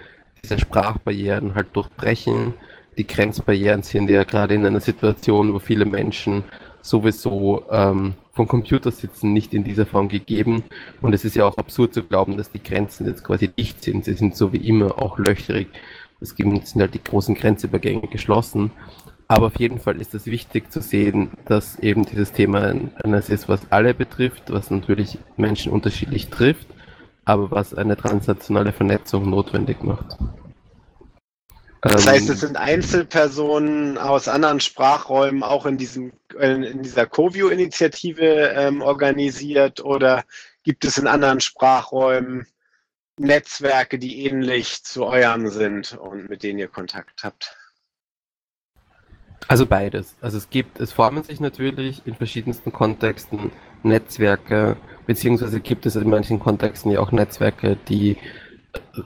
diese 0.43 0.59
Sprachbarrieren 0.59 1.55
halt 1.55 1.67
durchbrechen. 1.73 2.53
Die 2.97 3.07
Grenzbarrieren 3.07 3.83
sind 3.83 4.09
ja 4.09 4.23
gerade 4.23 4.55
in 4.55 4.65
einer 4.65 4.79
Situation, 4.79 5.53
wo 5.53 5.59
viele 5.59 5.85
Menschen 5.85 6.43
sowieso 6.81 7.63
ähm, 7.69 8.13
vom 8.33 8.47
Computer 8.47 8.91
sitzen, 8.91 9.33
nicht 9.33 9.53
in 9.53 9.63
dieser 9.63 9.85
Form 9.85 10.07
gegeben. 10.07 10.63
Und 11.01 11.13
es 11.13 11.25
ist 11.25 11.35
ja 11.35 11.45
auch 11.45 11.57
absurd 11.57 11.93
zu 11.93 12.03
glauben, 12.03 12.37
dass 12.37 12.51
die 12.51 12.61
Grenzen 12.61 13.07
jetzt 13.07 13.23
quasi 13.23 13.47
dicht 13.47 13.83
sind. 13.83 14.05
Sie 14.05 14.13
sind 14.13 14.35
so 14.35 14.53
wie 14.53 14.67
immer 14.67 14.99
auch 15.01 15.17
löchrig. 15.17 15.67
Es 16.21 16.29
sind 16.29 16.81
halt 16.81 16.93
die 16.93 17.03
großen 17.03 17.35
Grenzübergänge 17.35 18.07
geschlossen. 18.07 18.71
Aber 19.27 19.47
auf 19.47 19.59
jeden 19.59 19.79
Fall 19.79 19.99
ist 19.99 20.13
es 20.13 20.27
wichtig 20.27 20.71
zu 20.71 20.81
sehen, 20.81 21.31
dass 21.45 21.79
eben 21.79 22.05
dieses 22.05 22.31
Thema 22.31 22.73
eines 23.03 23.29
ist, 23.29 23.49
was 23.49 23.71
alle 23.71 23.93
betrifft, 23.93 24.51
was 24.51 24.69
natürlich 24.69 25.17
Menschen 25.35 25.71
unterschiedlich 25.71 26.29
trifft, 26.29 26.67
aber 27.23 27.49
was 27.49 27.73
eine 27.73 27.97
transnationale 27.97 28.71
Vernetzung 28.71 29.29
notwendig 29.29 29.81
macht. 29.81 30.17
Das 31.81 32.07
heißt, 32.07 32.29
es 32.29 32.41
ähm, 32.41 32.47
sind 32.47 32.57
Einzelpersonen 32.57 33.97
aus 33.97 34.27
anderen 34.27 34.59
Sprachräumen 34.59 35.43
auch 35.43 35.65
in, 35.65 35.77
diesem, 35.77 36.13
in 36.39 36.81
dieser 36.81 37.05
CoView-Initiative 37.05 38.53
ähm, 38.55 38.81
organisiert 38.81 39.83
oder 39.83 40.23
gibt 40.63 40.83
es 40.85 40.97
in 40.97 41.05
anderen 41.07 41.41
Sprachräumen 41.41 42.47
Netzwerke, 43.17 43.99
die 43.99 44.25
ähnlich 44.25 44.83
zu 44.83 45.05
eurem 45.05 45.47
sind 45.49 45.93
und 45.93 46.27
mit 46.27 46.43
denen 46.43 46.59
ihr 46.59 46.67
Kontakt 46.67 47.23
habt? 47.23 47.55
Also 49.47 49.65
beides. 49.65 50.15
Also 50.21 50.37
es 50.37 50.49
gibt, 50.49 50.79
es 50.79 50.91
formen 50.91 51.23
sich 51.23 51.39
natürlich 51.39 52.01
in 52.05 52.15
verschiedensten 52.15 52.71
Kontexten 52.71 53.51
Netzwerke, 53.83 54.77
beziehungsweise 55.05 55.59
gibt 55.59 55.85
es 55.85 55.95
in 55.95 56.09
manchen 56.09 56.39
Kontexten 56.39 56.91
ja 56.91 56.99
auch 56.99 57.11
Netzwerke, 57.11 57.77
die 57.87 58.17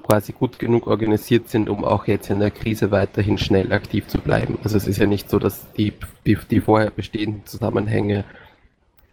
quasi 0.03 0.31
gut 0.31 0.57
genug 0.57 0.87
organisiert 0.87 1.49
sind, 1.49 1.69
um 1.69 1.83
auch 1.83 2.07
jetzt 2.07 2.29
in 2.29 2.39
der 2.39 2.51
Krise 2.51 2.89
weiterhin 2.91 3.37
schnell 3.37 3.71
aktiv 3.73 4.07
zu 4.07 4.17
bleiben. 4.17 4.57
Also 4.63 4.77
es 4.77 4.87
ist 4.87 4.97
ja 4.97 5.05
nicht 5.05 5.29
so, 5.29 5.39
dass 5.39 5.71
die, 5.73 5.93
die, 6.25 6.37
die 6.49 6.61
vorher 6.61 6.89
bestehenden 6.89 7.45
Zusammenhänge 7.45 8.23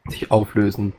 sich 0.08 0.30
auflösen, 0.30 0.92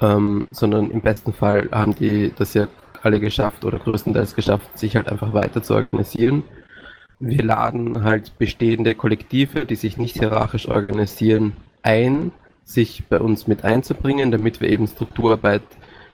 ähm, 0.00 0.46
sondern 0.50 0.90
im 0.90 1.00
besten 1.00 1.32
Fall 1.32 1.68
haben 1.72 1.94
die 1.94 2.32
das 2.36 2.54
ja 2.54 2.68
alle 3.02 3.20
geschafft 3.20 3.64
oder 3.64 3.78
größtenteils 3.78 4.34
geschafft, 4.34 4.78
sich 4.78 4.96
halt 4.96 5.08
einfach 5.08 5.32
weiter 5.32 5.62
zu 5.62 5.74
organisieren 5.74 6.44
wir 7.20 7.42
laden 7.42 8.02
halt 8.02 8.38
bestehende 8.38 8.94
Kollektive, 8.94 9.66
die 9.66 9.76
sich 9.76 9.96
nicht 9.96 10.18
hierarchisch 10.18 10.68
organisieren, 10.68 11.54
ein, 11.82 12.32
sich 12.64 13.04
bei 13.08 13.20
uns 13.20 13.46
mit 13.46 13.64
einzubringen, 13.64 14.30
damit 14.30 14.60
wir 14.60 14.68
eben 14.68 14.86
Strukturarbeit 14.86 15.62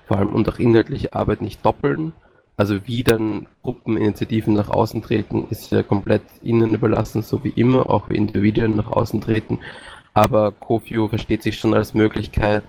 vor 0.06 0.18
allem 0.18 0.28
und 0.28 0.48
auch 0.48 0.58
inhaltliche 0.58 1.12
Arbeit 1.12 1.42
nicht 1.42 1.64
doppeln. 1.64 2.12
Also 2.56 2.86
wie 2.86 3.02
dann 3.02 3.46
Gruppeninitiativen 3.62 4.52
nach 4.52 4.68
außen 4.68 5.00
treten, 5.02 5.46
ist 5.50 5.70
ja 5.70 5.82
komplett 5.82 6.22
ihnen 6.42 6.74
überlassen, 6.74 7.22
so 7.22 7.42
wie 7.44 7.50
immer, 7.50 7.88
auch 7.88 8.10
wie 8.10 8.16
Individuen 8.16 8.76
nach 8.76 8.90
außen 8.90 9.20
treten. 9.20 9.60
Aber 10.12 10.52
CoView 10.52 11.08
versteht 11.08 11.42
sich 11.42 11.58
schon 11.58 11.72
als 11.72 11.94
Möglichkeit, 11.94 12.64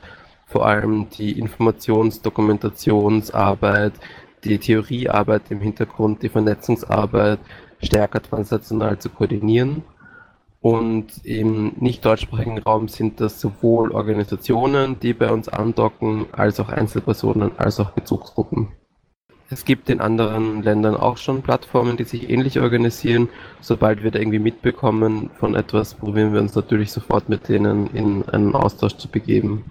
vor 0.45 0.65
allem 0.65 1.07
die 1.09 1.37
Informations-, 1.41 2.21
Dokumentationsarbeit, 2.21 3.93
die 4.43 4.59
Theoriearbeit 4.59 5.43
im 5.49 5.59
Hintergrund, 5.59 6.23
die 6.23 6.29
Vernetzungsarbeit 6.29 7.39
stärker 7.81 8.21
transnational 8.21 8.99
zu 8.99 9.09
koordinieren. 9.09 9.83
Und 10.61 11.25
im 11.25 11.73
nicht 11.79 12.05
deutschsprachigen 12.05 12.59
Raum 12.59 12.87
sind 12.87 13.19
das 13.19 13.41
sowohl 13.41 13.91
Organisationen, 13.91 14.99
die 14.99 15.13
bei 15.13 15.31
uns 15.31 15.49
andocken, 15.49 16.27
als 16.31 16.59
auch 16.59 16.69
Einzelpersonen, 16.69 17.51
als 17.57 17.79
auch 17.79 17.91
Bezugsgruppen. 17.91 18.67
Es 19.49 19.65
gibt 19.65 19.89
in 19.89 19.99
anderen 19.99 20.63
Ländern 20.63 20.95
auch 20.95 21.17
schon 21.17 21.41
Plattformen, 21.41 21.97
die 21.97 22.05
sich 22.05 22.29
ähnlich 22.29 22.59
organisieren. 22.59 23.27
Sobald 23.59 24.01
wir 24.01 24.11
da 24.11 24.19
irgendwie 24.19 24.39
mitbekommen 24.39 25.29
von 25.33 25.55
etwas, 25.55 25.95
probieren 25.95 26.31
wir 26.31 26.39
uns 26.39 26.55
natürlich 26.55 26.91
sofort 26.91 27.27
mit 27.27 27.49
denen 27.49 27.87
in 27.87 28.23
einen 28.29 28.55
Austausch 28.55 28.95
zu 28.95 29.09
begeben. 29.09 29.65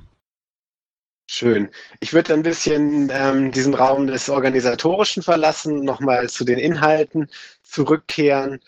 Schön. 1.32 1.70
Ich 2.00 2.12
würde 2.12 2.34
ein 2.34 2.42
bisschen 2.42 3.08
ähm, 3.12 3.52
diesen 3.52 3.75
Raum 3.75 4.08
des 4.08 4.28
Organisatorischen 4.28 5.22
verlassen, 5.22 5.84
nochmal 5.84 6.28
zu 6.28 6.44
den 6.44 6.58
Inhalten 6.58 7.30
zurückkehren. 7.62 8.60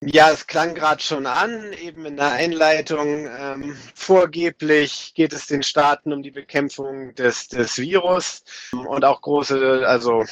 Ja, 0.00 0.32
es 0.32 0.48
klang 0.48 0.74
gerade 0.74 1.00
schon 1.00 1.26
an, 1.26 1.72
eben 1.74 2.06
in 2.06 2.16
der 2.16 2.32
Einleitung. 2.32 3.28
Ähm, 3.28 3.76
vorgeblich 3.94 5.14
geht 5.14 5.32
es 5.32 5.46
den 5.46 5.62
Staaten 5.62 6.12
um 6.12 6.24
die 6.24 6.32
Bekämpfung 6.32 7.14
des, 7.14 7.46
des 7.46 7.78
Virus 7.78 8.42
und 8.72 9.04
auch 9.04 9.20
große, 9.20 9.86
also 9.86 10.24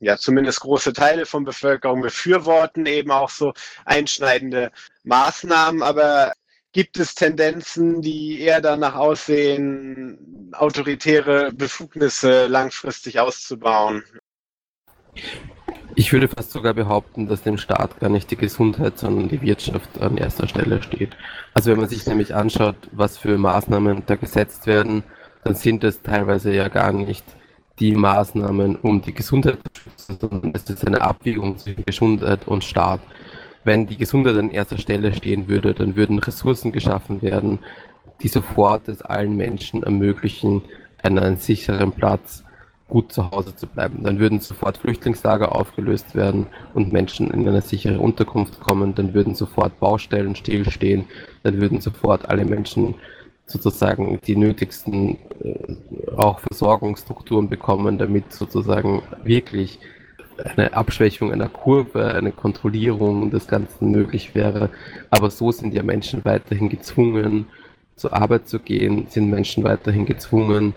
ja, 0.00 0.16
zumindest 0.16 0.60
große 0.60 0.94
Teile 0.94 1.26
von 1.26 1.44
Bevölkerung 1.44 2.00
befürworten 2.00 2.86
eben 2.86 3.10
auch 3.10 3.28
so 3.28 3.52
einschneidende 3.84 4.72
Maßnahmen. 5.04 5.82
Aber 5.82 6.32
gibt 6.72 6.98
es 6.98 7.14
Tendenzen, 7.14 8.02
die 8.02 8.40
eher 8.40 8.60
danach 8.60 8.94
aussehen, 8.94 10.52
autoritäre 10.52 11.52
Befugnisse 11.52 12.46
langfristig 12.46 13.20
auszubauen? 13.20 14.02
Ich 15.94 16.12
würde 16.12 16.28
fast 16.28 16.52
sogar 16.52 16.74
behaupten, 16.74 17.26
dass 17.26 17.42
dem 17.42 17.58
Staat 17.58 17.98
gar 17.98 18.08
nicht 18.08 18.30
die 18.30 18.36
Gesundheit, 18.36 18.98
sondern 18.98 19.28
die 19.28 19.42
Wirtschaft 19.42 20.00
an 20.00 20.16
erster 20.16 20.46
Stelle 20.46 20.80
steht. 20.82 21.16
Also 21.54 21.72
wenn 21.72 21.78
man 21.80 21.88
sich 21.88 22.06
nämlich 22.06 22.34
anschaut, 22.34 22.76
was 22.92 23.18
für 23.18 23.36
Maßnahmen 23.36 24.04
da 24.06 24.14
gesetzt 24.14 24.66
werden, 24.66 25.02
dann 25.42 25.56
sind 25.56 25.82
es 25.82 26.02
teilweise 26.02 26.52
ja 26.52 26.68
gar 26.68 26.92
nicht 26.92 27.24
die 27.80 27.96
Maßnahmen, 27.96 28.76
um 28.76 29.02
die 29.02 29.14
Gesundheit 29.14 29.58
zu 29.72 29.82
schützen, 29.82 30.18
sondern 30.20 30.52
es 30.54 30.68
ist 30.70 30.86
eine 30.86 31.00
Abwägung 31.00 31.58
zwischen 31.58 31.84
Gesundheit 31.84 32.46
und 32.46 32.64
Staat 32.64 33.00
wenn 33.64 33.86
die 33.86 33.96
Gesundheit 33.96 34.36
an 34.36 34.50
erster 34.50 34.78
Stelle 34.78 35.12
stehen 35.12 35.48
würde, 35.48 35.74
dann 35.74 35.96
würden 35.96 36.18
Ressourcen 36.18 36.72
geschaffen 36.72 37.22
werden, 37.22 37.58
die 38.22 38.28
sofort 38.28 38.88
es 38.88 39.02
allen 39.02 39.36
Menschen 39.36 39.82
ermöglichen, 39.82 40.62
an 41.02 41.18
einem 41.18 41.36
sicheren 41.36 41.92
Platz 41.92 42.44
gut 42.88 43.12
zu 43.12 43.30
Hause 43.30 43.54
zu 43.54 43.66
bleiben. 43.66 44.02
Dann 44.02 44.18
würden 44.18 44.40
sofort 44.40 44.78
Flüchtlingslager 44.78 45.54
aufgelöst 45.54 46.14
werden 46.14 46.46
und 46.74 46.92
Menschen 46.92 47.30
in 47.30 47.46
eine 47.46 47.60
sichere 47.60 48.00
Unterkunft 48.00 48.60
kommen. 48.60 48.94
Dann 48.94 49.14
würden 49.14 49.34
sofort 49.34 49.78
Baustellen 49.78 50.34
stillstehen. 50.34 51.04
Dann 51.42 51.60
würden 51.60 51.80
sofort 51.80 52.28
alle 52.28 52.44
Menschen 52.44 52.94
sozusagen 53.46 54.18
die 54.26 54.36
nötigsten 54.36 55.18
äh, 55.42 56.16
auch 56.16 56.40
Versorgungsstrukturen 56.40 57.48
bekommen, 57.48 57.98
damit 57.98 58.32
sozusagen 58.32 59.02
wirklich 59.22 59.78
eine 60.44 60.72
Abschwächung 60.72 61.32
einer 61.32 61.48
Kurve, 61.48 62.14
eine 62.14 62.32
Kontrollierung 62.32 63.30
des 63.30 63.46
Ganzen 63.48 63.90
möglich 63.90 64.34
wäre. 64.34 64.70
Aber 65.10 65.30
so 65.30 65.50
sind 65.50 65.74
ja 65.74 65.82
Menschen 65.82 66.24
weiterhin 66.24 66.68
gezwungen, 66.68 67.46
zur 67.96 68.12
Arbeit 68.12 68.48
zu 68.48 68.60
gehen, 68.60 69.06
sind 69.08 69.28
Menschen 69.28 69.64
weiterhin 69.64 70.06
gezwungen, 70.06 70.74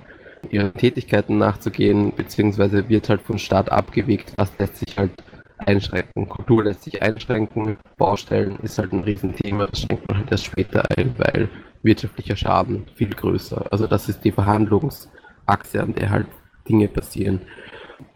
ihren 0.49 0.73
Tätigkeiten 0.73 1.37
nachzugehen, 1.37 2.13
beziehungsweise 2.15 2.89
wird 2.89 3.09
halt 3.09 3.21
vom 3.21 3.37
Staat 3.37 3.71
abgewegt, 3.71 4.33
was 4.37 4.51
lässt 4.57 4.77
sich 4.77 4.97
halt 4.97 5.11
einschränken. 5.57 6.27
Kultur 6.27 6.63
lässt 6.63 6.83
sich 6.83 7.01
einschränken, 7.03 7.77
Baustellen 7.97 8.57
ist 8.63 8.79
halt 8.79 8.91
ein 8.91 9.03
Riesenthema, 9.03 9.67
das 9.67 9.81
schränkt 9.81 10.07
man 10.07 10.17
halt 10.17 10.31
erst 10.31 10.45
später 10.45 10.83
ein, 10.97 11.13
weil 11.17 11.47
wirtschaftlicher 11.83 12.35
Schaden 12.35 12.87
viel 12.95 13.09
größer. 13.11 13.65
Also 13.71 13.85
das 13.85 14.09
ist 14.09 14.23
die 14.23 14.31
Verhandlungsachse, 14.31 15.81
an 15.81 15.93
der 15.93 16.09
halt 16.09 16.27
Dinge 16.67 16.87
passieren 16.87 17.41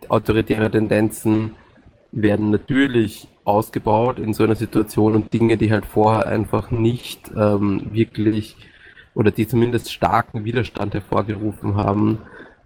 autoritäre 0.10 0.70
Tendenzen 0.72 1.56
werden 2.12 2.50
natürlich 2.50 3.28
ausgebaut 3.44 4.20
in 4.20 4.34
so 4.34 4.44
einer 4.44 4.56
Situation 4.56 5.16
und 5.16 5.34
Dinge, 5.34 5.58
die 5.58 5.72
halt 5.72 5.86
vorher 5.86 6.28
einfach 6.28 6.72
nicht 6.72 7.32
ähm, 7.36 7.88
wirklich 7.92 8.56
oder 9.14 9.32
die 9.32 9.48
zumindest 9.48 9.92
starken 9.92 10.44
Widerstand 10.44 10.94
hervorgerufen 10.94 11.76
haben, 11.76 12.20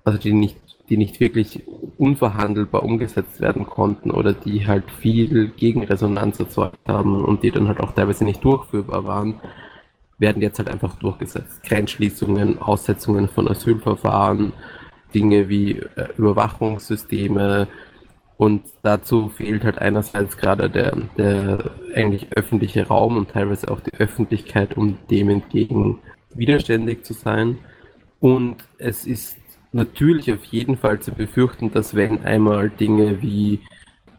also 0.04 0.18
die 0.18 0.34
nicht, 0.34 0.58
die 0.90 0.98
nicht 0.98 1.20
wirklich 1.20 1.64
unverhandelbar 1.98 2.84
umgesetzt 2.84 3.40
werden 3.40 3.66
konnten 3.66 4.10
oder 4.12 4.34
die 4.34 4.66
halt 4.66 4.90
viel 4.92 5.50
Gegenresonanz 5.50 6.40
erzeugt 6.40 6.80
haben 6.88 7.24
und 7.24 7.44
die 7.44 7.52
dann 7.52 7.68
halt 7.68 7.80
auch 7.80 7.92
teilweise 7.92 8.26
nicht 8.26 8.44
durchführbar 8.44 9.06
waren, 9.06 9.40
werden 10.18 10.42
jetzt 10.42 10.58
halt 10.60 10.70
einfach 10.70 10.96
durchgesetzt. 10.96 11.64
Grenzschließungen, 11.64 12.60
Aussetzungen 12.60 13.30
von 13.30 13.48
Asylverfahren, 13.48 14.52
Dinge 15.14 15.50
wie 15.50 15.80
äh, 15.80 16.08
Überwachungssysteme 16.18 17.68
und 18.40 18.64
dazu 18.84 19.28
fehlt 19.28 19.66
halt 19.66 19.80
einerseits 19.80 20.38
gerade 20.38 20.70
der, 20.70 20.96
der 21.18 21.72
eigentlich 21.94 22.32
öffentliche 22.38 22.88
Raum 22.88 23.18
und 23.18 23.32
teilweise 23.32 23.70
auch 23.70 23.82
die 23.82 23.94
Öffentlichkeit, 23.96 24.78
um 24.78 24.98
dem 25.12 25.30
entgegen 25.30 26.00
widerständig 26.34 27.04
zu 27.04 27.12
sein. 27.12 27.58
Und 28.22 28.56
es 28.78 29.06
ist 29.06 29.38
natürlich 29.74 30.32
auf 30.32 30.46
jeden 30.46 30.78
Fall 30.78 31.02
zu 31.02 31.12
befürchten, 31.12 31.72
dass 31.72 31.96
wenn 31.96 32.24
einmal 32.24 32.70
Dinge 32.70 33.22
wie 33.22 33.60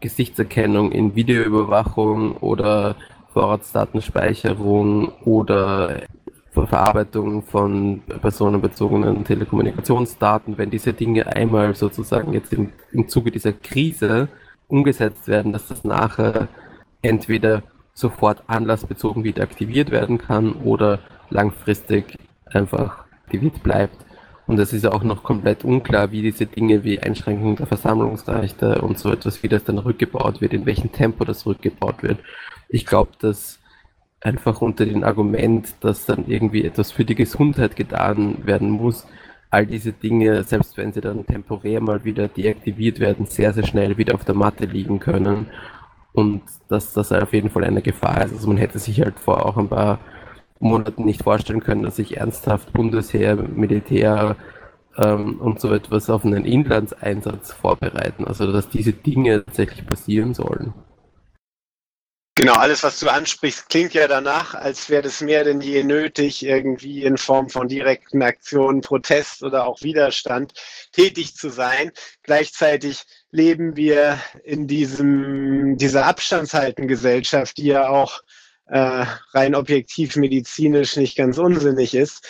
Gesichtserkennung 0.01 0.91
in 0.91 1.15
Videoüberwachung 1.15 2.37
oder 2.37 2.97
Vorratsdatenspeicherung 3.33 5.13
oder 5.25 6.03
Verarbeitung 6.51 7.43
von 7.43 8.01
personenbezogenen 8.21 9.23
Telekommunikationsdaten, 9.23 10.57
wenn 10.57 10.69
diese 10.69 10.93
Dinge 10.93 11.27
einmal 11.27 11.75
sozusagen 11.75 12.33
jetzt 12.33 12.51
im, 12.51 12.73
im 12.91 13.07
Zuge 13.07 13.31
dieser 13.31 13.53
Krise 13.53 14.27
umgesetzt 14.67 15.27
werden, 15.27 15.53
dass 15.53 15.67
das 15.67 15.83
nachher 15.83 16.49
entweder 17.01 17.63
sofort 17.93 18.43
anlassbezogen 18.47 19.23
wieder 19.23 19.43
aktiviert 19.43 19.91
werden 19.91 20.17
kann 20.17 20.53
oder 20.53 20.99
langfristig 21.29 22.17
einfach 22.45 23.05
aktiviert 23.23 23.63
bleibt. 23.63 24.05
Und 24.47 24.59
es 24.59 24.73
ist 24.73 24.85
auch 24.85 25.03
noch 25.03 25.23
komplett 25.23 25.63
unklar, 25.63 26.11
wie 26.11 26.21
diese 26.21 26.45
Dinge 26.45 26.83
wie 26.83 26.99
Einschränkung 26.99 27.55
der 27.55 27.67
Versammlungsrechte 27.67 28.81
und 28.81 28.97
so 28.97 29.11
etwas, 29.11 29.43
wie 29.43 29.47
das 29.47 29.63
dann 29.63 29.77
rückgebaut 29.77 30.41
wird, 30.41 30.51
in 30.51 30.65
welchem 30.65 30.91
Tempo 30.91 31.23
das 31.23 31.45
rückgebaut 31.45 32.03
wird. 32.03 32.19
Ich 32.67 32.85
glaube, 32.85 33.11
dass 33.19 33.60
einfach 34.21 34.61
unter 34.61 34.85
dem 34.85 35.03
Argument, 35.03 35.75
dass 35.81 36.05
dann 36.05 36.25
irgendwie 36.27 36.63
etwas 36.63 36.91
für 36.91 37.05
die 37.05 37.15
Gesundheit 37.15 37.75
getan 37.75 38.37
werden 38.45 38.69
muss, 38.69 39.05
all 39.49 39.65
diese 39.65 39.91
Dinge, 39.91 40.43
selbst 40.43 40.77
wenn 40.77 40.93
sie 40.93 41.01
dann 41.01 41.25
temporär 41.25 41.81
mal 41.81 42.05
wieder 42.05 42.27
deaktiviert 42.27 42.99
werden, 42.99 43.25
sehr, 43.25 43.53
sehr 43.53 43.65
schnell 43.65 43.97
wieder 43.97 44.15
auf 44.15 44.23
der 44.23 44.35
Matte 44.35 44.65
liegen 44.65 44.99
können. 44.99 45.47
Und 46.13 46.41
dass 46.69 46.93
das 46.93 47.11
auf 47.11 47.33
jeden 47.33 47.49
Fall 47.49 47.63
eine 47.63 47.81
Gefahr 47.81 48.25
ist. 48.25 48.33
Also 48.33 48.47
man 48.47 48.57
hätte 48.57 48.79
sich 48.79 49.01
halt 49.01 49.19
vor 49.19 49.45
auch 49.45 49.57
ein 49.57 49.69
paar 49.69 49.99
Monaten 50.59 51.05
nicht 51.05 51.23
vorstellen 51.23 51.61
können, 51.61 51.83
dass 51.83 51.97
sich 51.97 52.17
ernsthaft 52.17 52.71
Bundesheer, 52.73 53.35
Militär 53.35 54.35
ähm, 54.97 55.39
und 55.39 55.59
so 55.59 55.73
etwas 55.73 56.09
auf 56.09 56.25
einen 56.25 56.45
Inlandseinsatz 56.45 57.53
vorbereiten. 57.53 58.25
Also 58.25 58.51
dass 58.51 58.69
diese 58.69 58.93
Dinge 58.93 59.43
tatsächlich 59.45 59.85
passieren 59.85 60.33
sollen. 60.33 60.73
Genau, 62.41 62.55
alles, 62.55 62.81
was 62.81 62.99
du 62.99 63.07
ansprichst, 63.07 63.69
klingt 63.69 63.93
ja 63.93 64.07
danach, 64.07 64.55
als 64.55 64.89
wäre 64.89 65.07
es 65.07 65.21
mehr 65.21 65.43
denn 65.43 65.61
je 65.61 65.83
nötig, 65.83 66.43
irgendwie 66.43 67.03
in 67.03 67.17
Form 67.17 67.49
von 67.49 67.67
direkten 67.67 68.23
Aktionen, 68.23 68.81
Protest 68.81 69.43
oder 69.43 69.67
auch 69.67 69.83
Widerstand 69.83 70.53
tätig 70.91 71.35
zu 71.35 71.49
sein. 71.49 71.91
Gleichzeitig 72.23 73.03
leben 73.29 73.75
wir 73.75 74.19
in 74.43 74.65
diesem, 74.65 75.77
dieser 75.77 76.07
Abstandshalten-Gesellschaft, 76.07 77.57
die 77.57 77.67
ja 77.67 77.89
auch 77.89 78.21
äh, 78.65 79.05
rein 79.35 79.53
objektiv 79.53 80.15
medizinisch 80.15 80.95
nicht 80.95 81.15
ganz 81.15 81.37
unsinnig 81.37 81.93
ist. 81.93 82.27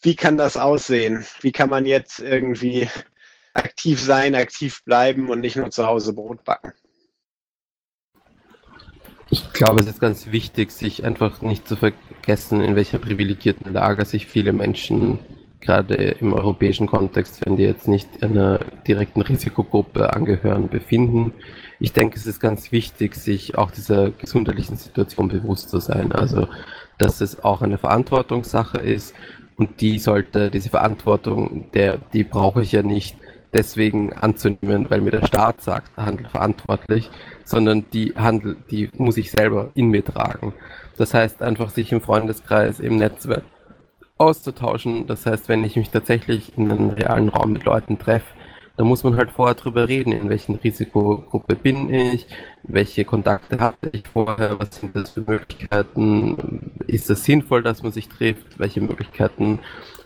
Wie 0.00 0.16
kann 0.16 0.38
das 0.38 0.56
aussehen? 0.56 1.26
Wie 1.42 1.52
kann 1.52 1.68
man 1.68 1.84
jetzt 1.84 2.18
irgendwie 2.18 2.88
aktiv 3.52 4.00
sein, 4.00 4.34
aktiv 4.34 4.82
bleiben 4.86 5.28
und 5.28 5.40
nicht 5.40 5.56
nur 5.56 5.70
zu 5.70 5.86
Hause 5.86 6.14
Brot 6.14 6.44
backen? 6.44 6.72
Ich 9.60 9.66
glaube, 9.66 9.82
es 9.82 9.88
ist 9.88 10.00
ganz 10.00 10.32
wichtig, 10.32 10.70
sich 10.70 11.04
einfach 11.04 11.42
nicht 11.42 11.68
zu 11.68 11.76
vergessen, 11.76 12.62
in 12.62 12.76
welcher 12.76 12.98
privilegierten 12.98 13.74
Lage 13.74 14.06
sich 14.06 14.24
viele 14.24 14.54
Menschen 14.54 15.18
gerade 15.60 15.96
im 15.96 16.32
europäischen 16.32 16.86
Kontext, 16.86 17.44
wenn 17.44 17.58
die 17.58 17.64
jetzt 17.64 17.86
nicht 17.86 18.22
einer 18.22 18.60
direkten 18.88 19.20
Risikogruppe 19.20 20.14
angehören, 20.14 20.70
befinden. 20.70 21.34
Ich 21.78 21.92
denke, 21.92 22.16
es 22.16 22.24
ist 22.24 22.40
ganz 22.40 22.72
wichtig, 22.72 23.14
sich 23.14 23.58
auch 23.58 23.70
dieser 23.70 24.12
gesundheitlichen 24.12 24.78
Situation 24.78 25.28
bewusst 25.28 25.68
zu 25.68 25.78
sein. 25.78 26.12
Also, 26.12 26.48
dass 26.96 27.20
es 27.20 27.44
auch 27.44 27.60
eine 27.60 27.76
Verantwortungssache 27.76 28.78
ist 28.78 29.14
und 29.56 29.82
die 29.82 29.98
sollte, 29.98 30.50
diese 30.50 30.70
Verantwortung, 30.70 31.66
der, 31.74 31.98
die 32.14 32.24
brauche 32.24 32.62
ich 32.62 32.72
ja 32.72 32.82
nicht 32.82 33.14
deswegen 33.52 34.12
anzunehmen, 34.12 34.88
weil 34.90 35.00
mir 35.00 35.10
der 35.10 35.26
Staat 35.26 35.60
sagt, 35.60 35.96
handel 35.96 36.28
verantwortlich, 36.28 37.10
sondern 37.44 37.84
die 37.92 38.14
Handel, 38.16 38.56
die 38.70 38.90
muss 38.96 39.16
ich 39.16 39.30
selber 39.30 39.70
in 39.74 39.88
mir 39.88 40.04
tragen. 40.04 40.54
Das 40.96 41.14
heißt 41.14 41.42
einfach 41.42 41.70
sich 41.70 41.92
im 41.92 42.00
Freundeskreis, 42.00 42.80
im 42.80 42.96
Netzwerk 42.96 43.44
auszutauschen. 44.18 45.06
Das 45.06 45.26
heißt, 45.26 45.48
wenn 45.48 45.64
ich 45.64 45.76
mich 45.76 45.90
tatsächlich 45.90 46.56
in 46.56 46.70
einem 46.70 46.90
realen 46.90 47.30
Raum 47.30 47.52
mit 47.52 47.64
Leuten 47.64 47.98
treffe, 47.98 48.26
dann 48.76 48.86
muss 48.86 49.04
man 49.04 49.16
halt 49.16 49.30
vorher 49.30 49.54
drüber 49.54 49.88
reden, 49.88 50.12
in 50.12 50.30
welchen 50.30 50.54
Risikogruppe 50.54 51.54
bin 51.54 51.92
ich, 51.92 52.26
welche 52.62 53.04
Kontakte 53.04 53.60
hatte 53.60 53.90
ich 53.92 54.04
vorher, 54.08 54.58
was 54.58 54.76
sind 54.76 54.96
das 54.96 55.10
für 55.10 55.20
Möglichkeiten, 55.20 56.72
ist 56.86 57.10
es 57.10 57.24
sinnvoll, 57.24 57.62
dass 57.62 57.82
man 57.82 57.92
sich 57.92 58.08
trifft, 58.08 58.58
welche 58.58 58.80
Möglichkeiten 58.80 59.58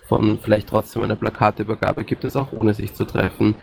von 0.07 0.39
vielleicht 0.41 0.69
trotzdem 0.69 1.03
einer 1.03 1.17
Plakatübergabe 1.17 2.05
gibt 2.05 2.25
es 2.25 2.37
auch 2.37 2.53
ohne 2.53 2.75
sich 2.75 2.95
zu 2.95 3.05
treffen. 3.05 3.55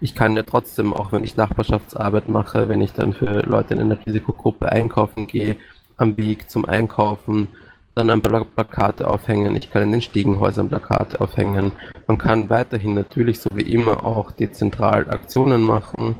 Ich 0.00 0.14
kann 0.14 0.36
ja 0.36 0.42
trotzdem, 0.42 0.92
auch 0.92 1.12
wenn 1.12 1.24
ich 1.24 1.36
Nachbarschaftsarbeit 1.36 2.28
mache, 2.28 2.68
wenn 2.68 2.80
ich 2.80 2.92
dann 2.92 3.12
für 3.12 3.42
Leute 3.42 3.74
in 3.74 3.80
einer 3.80 4.04
Risikogruppe 4.04 4.70
einkaufen 4.70 5.26
gehe, 5.26 5.56
am 5.96 6.16
Weg 6.16 6.50
zum 6.50 6.64
Einkaufen, 6.64 7.48
dann 7.94 8.10
ein 8.10 8.20
paar 8.20 8.44
Plakate 8.44 9.08
aufhängen. 9.08 9.54
Ich 9.54 9.70
kann 9.70 9.82
in 9.82 9.92
den 9.92 10.02
Stiegenhäusern 10.02 10.68
Plakate 10.68 11.20
aufhängen. 11.20 11.72
Man 12.06 12.18
kann 12.18 12.50
weiterhin 12.50 12.94
natürlich 12.94 13.40
so 13.40 13.50
wie 13.54 13.62
immer 13.62 14.04
auch 14.04 14.32
dezentral 14.32 15.08
Aktionen 15.10 15.62
machen. 15.62 16.16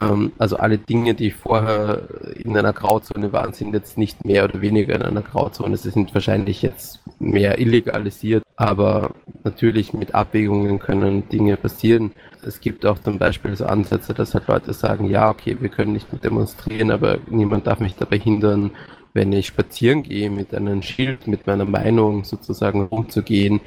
Ähm, 0.00 0.32
also 0.38 0.56
alle 0.56 0.78
Dinge, 0.78 1.14
die 1.14 1.32
vorher 1.32 2.02
in 2.36 2.56
einer 2.56 2.72
Grauzone 2.72 3.32
waren, 3.32 3.52
sind 3.52 3.74
jetzt 3.74 3.98
nicht 3.98 4.24
mehr 4.24 4.44
oder 4.44 4.60
weniger 4.60 4.94
in 4.94 5.02
einer 5.02 5.22
Grauzone. 5.22 5.76
Sie 5.76 5.90
sind 5.90 6.14
wahrscheinlich 6.14 6.62
jetzt 6.62 7.00
mehr 7.22 7.58
illegalisiert, 7.58 8.42
aber 8.56 9.14
natürlich 9.44 9.92
mit 9.92 10.14
Abwägungen 10.14 10.78
können 10.78 11.28
Dinge 11.28 11.56
passieren. 11.56 12.12
Es 12.44 12.60
gibt 12.60 12.84
auch 12.84 12.98
zum 12.98 13.18
Beispiel 13.18 13.54
so 13.56 13.66
Ansätze, 13.66 14.14
dass 14.14 14.34
halt 14.34 14.48
Leute 14.48 14.72
sagen, 14.72 15.08
ja, 15.08 15.30
okay, 15.30 15.56
wir 15.60 15.68
können 15.68 15.92
nicht 15.92 16.12
mehr 16.12 16.20
demonstrieren, 16.20 16.90
aber 16.90 17.18
niemand 17.28 17.66
darf 17.66 17.80
mich 17.80 17.94
dabei 17.94 18.18
hindern, 18.18 18.72
wenn 19.14 19.32
ich 19.32 19.46
spazieren 19.46 20.02
gehe, 20.02 20.30
mit 20.30 20.54
einem 20.54 20.82
Schild, 20.82 21.26
mit 21.26 21.46
meiner 21.46 21.66
Meinung 21.66 22.24
sozusagen 22.24 22.82
rumzugehen 22.82 23.60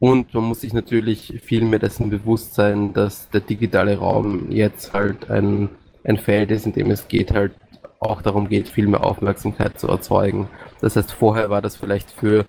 und 0.00 0.32
man 0.32 0.44
muss 0.44 0.62
sich 0.62 0.72
natürlich 0.72 1.40
viel 1.44 1.62
mehr 1.62 1.78
dessen 1.78 2.08
bewusst 2.08 2.54
sein, 2.54 2.94
dass 2.94 3.28
der 3.28 3.42
digitale 3.42 3.98
Raum 3.98 4.50
jetzt 4.50 4.94
halt 4.94 5.30
ein, 5.30 5.68
ein 6.04 6.16
Feld 6.16 6.50
ist, 6.50 6.64
in 6.64 6.72
dem 6.72 6.90
es 6.90 7.06
geht 7.06 7.32
halt 7.32 7.52
auch 8.00 8.22
darum 8.22 8.48
geht, 8.48 8.70
viel 8.70 8.86
mehr 8.88 9.04
Aufmerksamkeit 9.04 9.78
zu 9.78 9.88
erzeugen. 9.88 10.48
Das 10.80 10.96
heißt, 10.96 11.12
vorher 11.12 11.50
war 11.50 11.60
das 11.60 11.76
vielleicht 11.76 12.10
für 12.10 12.46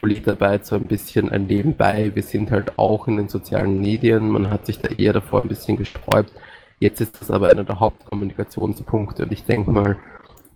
Politarbeit 0.00 0.66
so 0.66 0.76
ein 0.76 0.84
bisschen 0.84 1.28
ein 1.30 1.46
Nebenbei. 1.46 2.12
Wir 2.14 2.22
sind 2.22 2.50
halt 2.50 2.78
auch 2.78 3.06
in 3.06 3.16
den 3.16 3.28
sozialen 3.28 3.80
Medien. 3.80 4.30
Man 4.30 4.50
hat 4.50 4.66
sich 4.66 4.80
da 4.80 4.88
eher 4.88 5.12
davor 5.12 5.42
ein 5.42 5.48
bisschen 5.48 5.76
gesträubt. 5.76 6.32
Jetzt 6.78 7.00
ist 7.00 7.20
das 7.20 7.30
aber 7.30 7.50
einer 7.50 7.64
der 7.64 7.80
Hauptkommunikationspunkte. 7.80 9.24
Und 9.24 9.32
ich 9.32 9.44
denke 9.44 9.70
mal, 9.70 9.98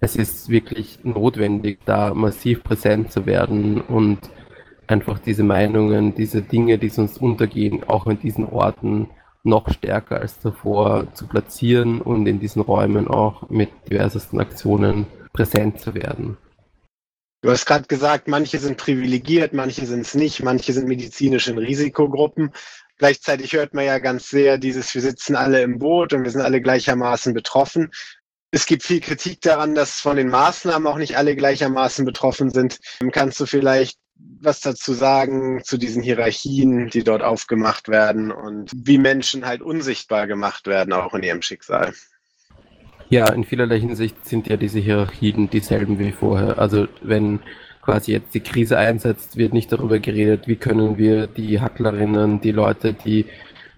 es 0.00 0.16
ist 0.16 0.48
wirklich 0.48 1.00
notwendig, 1.04 1.80
da 1.84 2.14
massiv 2.14 2.62
präsent 2.62 3.12
zu 3.12 3.26
werden 3.26 3.80
und 3.80 4.18
einfach 4.86 5.18
diese 5.18 5.42
Meinungen, 5.42 6.14
diese 6.14 6.42
Dinge, 6.42 6.78
die 6.78 6.88
sonst 6.88 7.18
untergehen, 7.18 7.84
auch 7.84 8.06
in 8.06 8.18
diesen 8.18 8.46
Orten 8.46 9.08
noch 9.42 9.70
stärker 9.70 10.20
als 10.20 10.40
davor 10.40 11.12
zu 11.12 11.26
platzieren 11.26 12.00
und 12.00 12.26
in 12.26 12.40
diesen 12.40 12.62
Räumen 12.62 13.08
auch 13.08 13.48
mit 13.50 13.70
diversesten 13.90 14.40
Aktionen 14.40 15.06
präsent 15.32 15.80
zu 15.80 15.94
werden. 15.94 16.38
Du 17.44 17.50
hast 17.50 17.66
gerade 17.66 17.84
gesagt, 17.86 18.26
manche 18.26 18.58
sind 18.58 18.78
privilegiert, 18.78 19.52
manche 19.52 19.84
sind 19.84 20.00
es 20.00 20.14
nicht, 20.14 20.42
manche 20.42 20.72
sind 20.72 20.88
medizinisch 20.88 21.46
in 21.46 21.58
Risikogruppen. 21.58 22.54
Gleichzeitig 22.96 23.52
hört 23.52 23.74
man 23.74 23.84
ja 23.84 23.98
ganz 23.98 24.30
sehr 24.30 24.56
dieses, 24.56 24.94
wir 24.94 25.02
sitzen 25.02 25.36
alle 25.36 25.60
im 25.60 25.78
Boot 25.78 26.14
und 26.14 26.24
wir 26.24 26.30
sind 26.30 26.40
alle 26.40 26.62
gleichermaßen 26.62 27.34
betroffen. 27.34 27.90
Es 28.50 28.64
gibt 28.64 28.82
viel 28.82 29.00
Kritik 29.00 29.42
daran, 29.42 29.74
dass 29.74 30.00
von 30.00 30.16
den 30.16 30.30
Maßnahmen 30.30 30.88
auch 30.88 30.96
nicht 30.96 31.18
alle 31.18 31.36
gleichermaßen 31.36 32.06
betroffen 32.06 32.48
sind. 32.48 32.78
Kannst 33.12 33.38
du 33.40 33.44
vielleicht 33.44 33.98
was 34.40 34.60
dazu 34.60 34.94
sagen 34.94 35.62
zu 35.64 35.76
diesen 35.76 36.02
Hierarchien, 36.02 36.88
die 36.88 37.04
dort 37.04 37.20
aufgemacht 37.20 37.88
werden 37.88 38.32
und 38.32 38.72
wie 38.74 38.96
Menschen 38.96 39.44
halt 39.44 39.60
unsichtbar 39.60 40.26
gemacht 40.26 40.66
werden, 40.66 40.94
auch 40.94 41.12
in 41.12 41.22
ihrem 41.22 41.42
Schicksal. 41.42 41.92
Ja, 43.10 43.28
in 43.32 43.44
vielerlei 43.44 43.78
Hinsicht 43.78 44.24
sind 44.26 44.48
ja 44.48 44.56
diese 44.56 44.78
Hierarchien 44.78 45.50
dieselben 45.50 45.98
wie 45.98 46.12
vorher. 46.12 46.58
Also 46.58 46.88
wenn 47.02 47.40
quasi 47.82 48.12
jetzt 48.12 48.34
die 48.34 48.40
Krise 48.40 48.78
einsetzt, 48.78 49.36
wird 49.36 49.52
nicht 49.52 49.70
darüber 49.70 49.98
geredet, 49.98 50.48
wie 50.48 50.56
können 50.56 50.96
wir 50.96 51.26
die 51.26 51.60
Hacklerinnen, 51.60 52.40
die 52.40 52.52
Leute, 52.52 52.94
die 52.94 53.26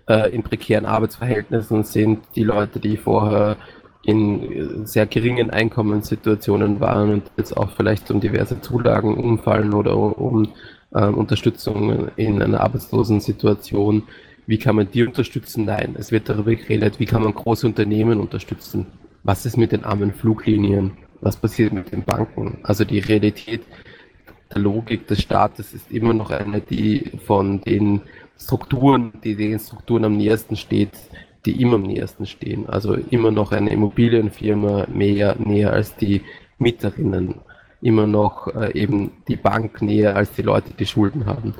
äh, 0.08 0.30
in 0.32 0.44
prekären 0.44 0.86
Arbeitsverhältnissen 0.86 1.82
sind, 1.84 2.20
die 2.36 2.44
Leute, 2.44 2.78
die 2.78 2.96
vorher 2.96 3.56
in 4.04 4.86
sehr 4.86 5.06
geringen 5.06 5.50
Einkommenssituationen 5.50 6.78
waren 6.78 7.12
und 7.12 7.30
jetzt 7.36 7.56
auch 7.56 7.72
vielleicht 7.72 8.08
um 8.12 8.20
diverse 8.20 8.60
Zulagen 8.60 9.16
umfallen 9.16 9.74
oder 9.74 9.96
um 9.96 10.52
äh, 10.94 11.06
Unterstützung 11.06 12.08
in 12.14 12.40
einer 12.40 12.60
Arbeitslosensituation. 12.60 14.04
Wie 14.46 14.58
kann 14.58 14.76
man 14.76 14.88
die 14.88 15.04
unterstützen? 15.04 15.64
Nein, 15.64 15.96
es 15.98 16.12
wird 16.12 16.28
darüber 16.28 16.54
geredet, 16.54 17.00
wie 17.00 17.06
kann 17.06 17.24
man 17.24 17.34
große 17.34 17.66
Unternehmen 17.66 18.20
unterstützen? 18.20 18.86
Was 19.26 19.44
ist 19.44 19.56
mit 19.56 19.72
den 19.72 19.82
armen 19.82 20.12
Fluglinien? 20.12 20.92
Was 21.20 21.36
passiert 21.36 21.72
mit 21.72 21.90
den 21.90 22.04
Banken? 22.04 22.58
Also 22.62 22.84
die 22.84 23.00
Realität 23.00 23.62
der 24.54 24.62
Logik 24.62 25.08
des 25.08 25.20
Staates 25.20 25.74
ist 25.74 25.90
immer 25.90 26.14
noch 26.14 26.30
eine, 26.30 26.60
die 26.60 27.10
von 27.26 27.60
den 27.60 28.02
Strukturen, 28.38 29.14
die 29.24 29.34
den 29.34 29.58
Strukturen 29.58 30.04
am 30.04 30.16
nächsten 30.16 30.54
steht, 30.54 30.92
die 31.44 31.60
ihm 31.60 31.74
am 31.74 31.82
nähersten 31.82 32.26
stehen. 32.26 32.68
Also 32.68 32.94
immer 32.94 33.32
noch 33.32 33.50
eine 33.50 33.70
Immobilienfirma 33.70 34.86
mehr 34.94 35.34
näher 35.40 35.72
als 35.72 35.96
die 35.96 36.22
Mieterinnen. 36.58 37.40
immer 37.82 38.06
noch 38.06 38.46
äh, 38.54 38.78
eben 38.78 39.10
die 39.26 39.34
Bank 39.34 39.82
näher 39.82 40.14
als 40.14 40.30
die 40.34 40.42
Leute, 40.42 40.72
die 40.78 40.86
Schulden 40.86 41.26
haben. 41.26 41.54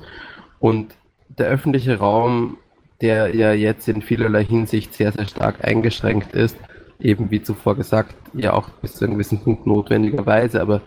Und 0.60 0.94
der 1.36 1.48
öffentliche 1.48 1.98
Raum, 1.98 2.58
der 3.00 3.34
ja 3.34 3.52
jetzt 3.52 3.88
in 3.88 4.02
vielerlei 4.02 4.44
Hinsicht 4.44 4.94
sehr, 4.94 5.10
sehr 5.10 5.26
stark 5.26 5.64
eingeschränkt 5.64 6.32
ist, 6.32 6.56
eben 7.00 7.30
wie 7.30 7.42
zuvor 7.42 7.76
gesagt, 7.76 8.14
ja 8.34 8.52
auch 8.52 8.68
bis 8.82 8.94
zu 8.94 9.04
einem 9.04 9.14
gewissen 9.14 9.40
Punkt 9.40 9.66
notwendigerweise, 9.66 10.60
aber 10.60 10.80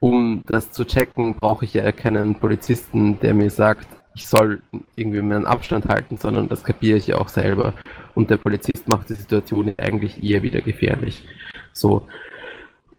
um 0.00 0.42
das 0.46 0.70
zu 0.72 0.84
checken, 0.84 1.34
brauche 1.34 1.64
ich 1.64 1.74
ja 1.74 1.90
keinen 1.92 2.34
Polizisten, 2.34 3.18
der 3.20 3.34
mir 3.34 3.50
sagt, 3.50 3.88
ich 4.14 4.26
soll 4.26 4.62
irgendwie 4.96 5.20
meinen 5.20 5.46
Abstand 5.46 5.86
halten, 5.86 6.16
sondern 6.16 6.48
das 6.48 6.64
kapiere 6.64 6.96
ich 6.96 7.06
ja 7.06 7.18
auch 7.18 7.28
selber. 7.28 7.74
Und 8.14 8.30
der 8.30 8.38
Polizist 8.38 8.88
macht 8.88 9.10
die 9.10 9.14
Situation 9.14 9.74
eigentlich 9.76 10.22
eher 10.22 10.42
wieder 10.42 10.62
gefährlich. 10.62 11.24
So. 11.72 12.06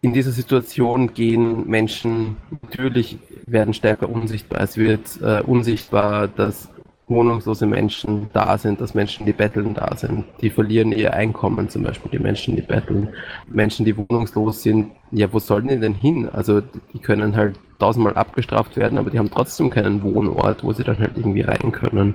In 0.00 0.12
dieser 0.12 0.30
Situation 0.30 1.12
gehen 1.12 1.66
Menschen 1.66 2.36
natürlich 2.62 3.18
werden 3.46 3.74
stärker 3.74 4.08
unsichtbar. 4.08 4.60
Es 4.60 4.76
wird 4.76 5.20
äh, 5.20 5.42
unsichtbar, 5.42 6.28
dass 6.28 6.68
wohnungslose 7.08 7.66
Menschen 7.66 8.28
da 8.32 8.58
sind, 8.58 8.80
dass 8.80 8.94
Menschen, 8.94 9.26
die 9.26 9.32
betteln, 9.32 9.74
da 9.74 9.96
sind. 9.96 10.24
Die 10.40 10.50
verlieren 10.50 10.92
ihr 10.92 11.14
Einkommen, 11.14 11.68
zum 11.68 11.82
Beispiel 11.82 12.10
die 12.10 12.18
Menschen, 12.18 12.56
die 12.56 12.62
betteln. 12.62 13.08
Menschen, 13.46 13.84
die 13.84 13.96
wohnungslos 13.96 14.62
sind, 14.62 14.92
ja, 15.10 15.32
wo 15.32 15.38
sollen 15.38 15.68
die 15.68 15.80
denn 15.80 15.94
hin? 15.94 16.28
Also 16.28 16.60
die 16.60 16.98
können 16.98 17.34
halt 17.34 17.58
tausendmal 17.78 18.14
abgestraft 18.14 18.76
werden, 18.76 18.98
aber 18.98 19.10
die 19.10 19.18
haben 19.18 19.30
trotzdem 19.30 19.70
keinen 19.70 20.02
Wohnort, 20.02 20.62
wo 20.64 20.72
sie 20.72 20.84
dann 20.84 20.98
halt 20.98 21.12
irgendwie 21.16 21.42
rein 21.42 21.72
können. 21.72 22.14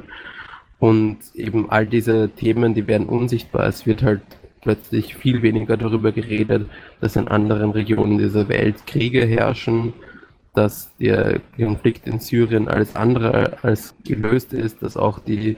Und 0.79 1.17
eben 1.33 1.69
all 1.71 1.85
diese 1.85 2.29
Themen, 2.29 2.73
die 2.73 2.87
werden 2.87 3.07
unsichtbar. 3.07 3.67
Es 3.67 3.85
wird 3.85 4.03
halt 4.03 4.21
plötzlich 4.61 5.15
viel 5.15 5.41
weniger 5.41 5.77
darüber 5.77 6.11
geredet, 6.11 6.67
dass 7.01 7.15
in 7.15 7.27
anderen 7.27 7.71
Regionen 7.71 8.17
dieser 8.17 8.47
Welt 8.49 8.85
Kriege 8.85 9.25
herrschen, 9.25 9.93
dass 10.53 10.95
der 10.97 11.41
Konflikt 11.57 12.07
in 12.07 12.19
Syrien 12.19 12.67
alles 12.67 12.95
andere 12.95 13.57
als 13.63 13.95
gelöst 14.03 14.53
ist, 14.53 14.83
dass 14.83 14.97
auch 14.97 15.19
die 15.19 15.57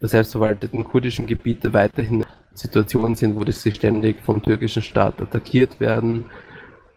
selbstverwalteten 0.00 0.84
kurdischen 0.84 1.26
Gebiete 1.26 1.72
weiterhin 1.72 2.24
Situationen 2.54 3.14
sind, 3.14 3.36
wo 3.36 3.50
sie 3.50 3.72
ständig 3.72 4.16
vom 4.22 4.42
türkischen 4.42 4.82
Staat 4.82 5.20
attackiert 5.20 5.80
werden, 5.80 6.26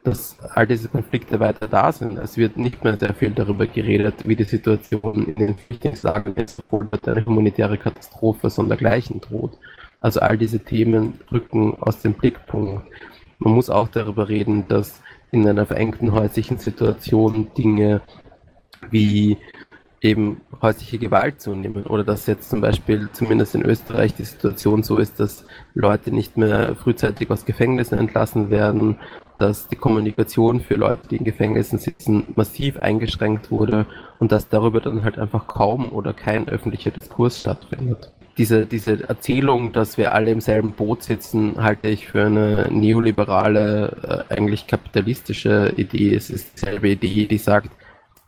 dass 0.04 0.38
all 0.56 0.66
diese 0.66 0.88
Konflikte 0.88 1.40
weiter 1.40 1.68
da 1.68 1.92
sind. 1.92 2.18
Es 2.18 2.38
wird 2.38 2.58
nicht 2.58 2.84
mehr 2.84 2.98
sehr 2.98 3.14
viel 3.14 3.32
darüber 3.32 3.68
geredet, 3.68 4.28
wie 4.28 4.36
die 4.36 4.46
Situation 4.46 5.28
in 5.28 5.36
den 5.36 5.58
Flüchtlingslagern 5.58 6.36
ist, 6.36 6.60
obwohl 6.60 6.88
dort 6.90 7.08
eine 7.08 7.26
humanitäre 7.26 7.78
Katastrophe 7.78 8.50
sondergleichen 8.50 9.20
droht. 9.20 9.58
Also 10.02 10.22
all 10.22 10.38
diese 10.38 10.60
Themen 10.60 11.20
rücken 11.32 11.76
aus 11.82 12.02
dem 12.02 12.14
Blickpunkt. 12.14 12.88
Man 13.40 13.54
muss 13.54 13.70
auch 13.70 13.90
darüber 13.90 14.30
reden, 14.30 14.68
dass 14.68 15.02
in 15.32 15.48
einer 15.48 15.66
verengten 15.66 16.12
häuslichen 16.12 16.58
Situation 16.58 17.48
Dinge 17.58 18.02
wie 18.90 19.38
eben 20.02 20.42
häusliche 20.62 20.98
Gewalt 20.98 21.42
zunehmen 21.42 21.86
oder 21.86 22.04
dass 22.04 22.26
jetzt 22.26 22.50
zum 22.50 22.62
Beispiel 22.62 23.10
zumindest 23.12 23.56
in 23.56 23.64
Österreich 23.64 24.16
die 24.16 24.24
Situation 24.24 24.84
so 24.84 24.98
ist, 24.98 25.20
dass 25.20 25.46
Leute 25.74 26.12
nicht 26.12 26.38
mehr 26.38 26.76
frühzeitig 26.76 27.30
aus 27.30 27.46
Gefängnissen 27.46 27.98
entlassen 27.98 28.50
werden, 28.50 28.98
dass 29.38 29.68
die 29.68 29.76
Kommunikation 29.76 30.62
für 30.62 30.76
Leute, 30.76 31.08
die 31.10 31.18
in 31.18 31.26
Gefängnissen 31.26 31.80
sitzen, 31.80 32.28
massiv 32.36 32.80
eingeschränkt 32.80 33.52
wurde 33.52 33.86
und 34.20 34.32
dass 34.32 34.48
darüber 34.48 34.80
dann 34.80 35.04
halt 35.04 35.18
einfach 35.18 35.48
kaum 35.48 35.92
oder 35.92 36.14
kein 36.14 36.48
öffentlicher 36.48 36.92
Diskurs 36.92 37.40
stattfindet 37.42 38.12
diese, 38.40 38.66
diese 38.66 39.08
Erzählung, 39.08 39.74
dass 39.74 39.98
wir 39.98 40.14
alle 40.14 40.32
im 40.32 40.40
selben 40.40 40.72
Boot 40.72 41.04
sitzen, 41.04 41.62
halte 41.62 41.90
ich 41.90 42.08
für 42.08 42.26
eine 42.26 42.70
neoliberale, 42.72 44.26
äh, 44.30 44.34
eigentlich 44.34 44.66
kapitalistische 44.66 45.74
Idee. 45.76 46.16
Es 46.16 46.30
ist 46.30 46.56
dieselbe 46.56 46.88
Idee, 46.88 47.28
die 47.28 47.38
sagt, 47.38 47.70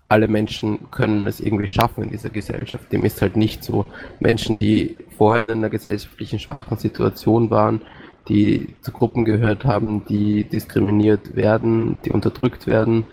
alle 0.09 0.27
Menschen 0.27 0.91
können 0.91 1.25
es 1.27 1.39
irgendwie 1.39 1.71
schaffen 1.71 2.03
in 2.03 2.09
dieser 2.09 2.29
Gesellschaft. 2.29 2.91
Dem 2.91 3.05
ist 3.05 3.21
halt 3.21 3.37
nicht 3.37 3.63
so. 3.63 3.85
Menschen, 4.19 4.59
die 4.59 4.97
vorher 5.17 5.47
in 5.47 5.59
einer 5.59 5.69
gesellschaftlichen 5.69 6.39
schwachen 6.39 6.77
Situation 6.77 7.49
waren, 7.49 7.81
die 8.27 8.75
zu 8.81 8.91
Gruppen 8.91 9.23
gehört 9.23 9.63
haben, 9.63 10.03
die 10.09 10.43
diskriminiert 10.43 11.37
werden, 11.37 11.97
die 12.03 12.11
unterdrückt 12.11 12.67
werden. 12.67 13.05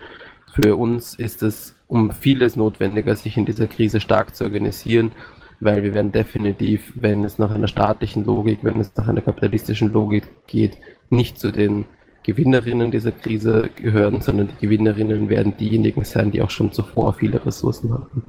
Für 0.53 0.75
uns 0.75 1.15
ist 1.15 1.43
es 1.43 1.75
um 1.87 2.11
vieles 2.11 2.57
notwendiger, 2.57 3.15
sich 3.15 3.37
in 3.37 3.45
dieser 3.45 3.67
Krise 3.67 4.01
stark 4.01 4.35
zu 4.35 4.43
organisieren 4.43 5.13
weil 5.59 5.83
wir 5.83 5.93
werden 5.93 6.11
definitiv, 6.11 6.93
wenn 6.95 7.23
es 7.23 7.37
nach 7.37 7.51
einer 7.51 7.67
staatlichen 7.67 8.23
Logik, 8.25 8.59
wenn 8.63 8.79
es 8.79 8.95
nach 8.95 9.07
einer 9.07 9.21
kapitalistischen 9.21 9.91
Logik 9.91 10.23
geht, 10.47 10.77
nicht 11.09 11.39
zu 11.39 11.51
den 11.51 11.85
Gewinnerinnen 12.23 12.91
dieser 12.91 13.11
Krise 13.11 13.69
gehören, 13.75 14.21
sondern 14.21 14.49
die 14.49 14.65
Gewinnerinnen 14.65 15.29
werden 15.29 15.57
diejenigen 15.57 16.03
sein, 16.03 16.31
die 16.31 16.41
auch 16.41 16.49
schon 16.49 16.71
zuvor 16.71 17.13
viele 17.13 17.45
Ressourcen 17.45 17.93
hatten. 17.93 18.23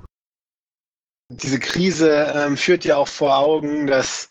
Diese 1.29 1.61
Krise 1.61 2.33
ähm, 2.35 2.57
führt 2.57 2.85
ja 2.85 2.97
auch 2.97 3.09
vor 3.09 3.37
Augen, 3.39 3.87
dass 3.87 4.29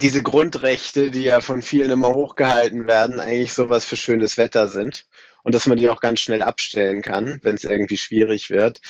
diese 0.00 0.22
Grundrechte, 0.22 1.10
die 1.10 1.22
ja 1.22 1.40
von 1.40 1.60
vielen 1.60 1.90
immer 1.90 2.14
hochgehalten 2.14 2.86
werden, 2.86 3.20
eigentlich 3.20 3.52
sowas 3.52 3.84
für 3.84 3.96
schönes 3.96 4.38
Wetter 4.38 4.68
sind 4.68 5.06
und 5.42 5.54
dass 5.54 5.66
man 5.66 5.76
die 5.76 5.90
auch 5.90 6.00
ganz 6.00 6.20
schnell 6.20 6.42
abstellen 6.42 7.02
kann, 7.02 7.40
wenn 7.42 7.56
es 7.56 7.64
irgendwie 7.64 7.96
schwierig 7.96 8.50
wird. 8.50 8.80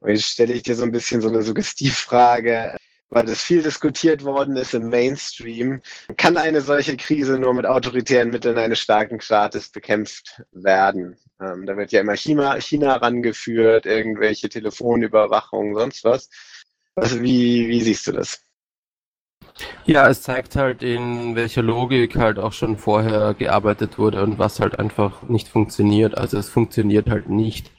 Und 0.00 0.10
jetzt 0.10 0.24
stelle 0.24 0.52
ich 0.52 0.62
dir 0.62 0.74
so 0.74 0.82
ein 0.82 0.92
bisschen 0.92 1.20
so 1.20 1.28
eine 1.28 1.42
Suggestivfrage 1.42 2.76
weil 3.10 3.24
das 3.24 3.42
viel 3.42 3.62
diskutiert 3.62 4.24
worden 4.24 4.56
ist 4.56 4.74
im 4.74 4.88
Mainstream, 4.88 5.80
kann 6.16 6.36
eine 6.36 6.60
solche 6.60 6.96
Krise 6.96 7.38
nur 7.38 7.54
mit 7.54 7.66
autoritären 7.66 8.30
Mitteln 8.30 8.58
eines 8.58 8.80
starken 8.80 9.20
Staates 9.20 9.70
bekämpft 9.70 10.42
werden. 10.52 11.16
Ähm, 11.40 11.66
da 11.66 11.76
wird 11.76 11.92
ja 11.92 12.00
immer 12.00 12.16
China, 12.16 12.60
China 12.60 12.96
rangeführt, 12.96 13.86
irgendwelche 13.86 14.48
Telefonüberwachung, 14.48 15.74
sonst 15.74 16.04
was. 16.04 16.28
Also 16.94 17.22
wie, 17.22 17.68
wie 17.68 17.80
siehst 17.80 18.06
du 18.08 18.12
das? 18.12 18.42
Ja, 19.84 20.08
es 20.08 20.22
zeigt 20.22 20.56
halt, 20.56 20.82
in 20.82 21.34
welcher 21.34 21.62
Logik 21.62 22.16
halt 22.16 22.38
auch 22.38 22.52
schon 22.52 22.76
vorher 22.76 23.34
gearbeitet 23.34 23.98
wurde 23.98 24.22
und 24.22 24.38
was 24.38 24.60
halt 24.60 24.78
einfach 24.78 25.22
nicht 25.22 25.48
funktioniert. 25.48 26.16
Also 26.16 26.38
es 26.38 26.48
funktioniert 26.48 27.08
halt 27.08 27.28
nicht 27.28 27.70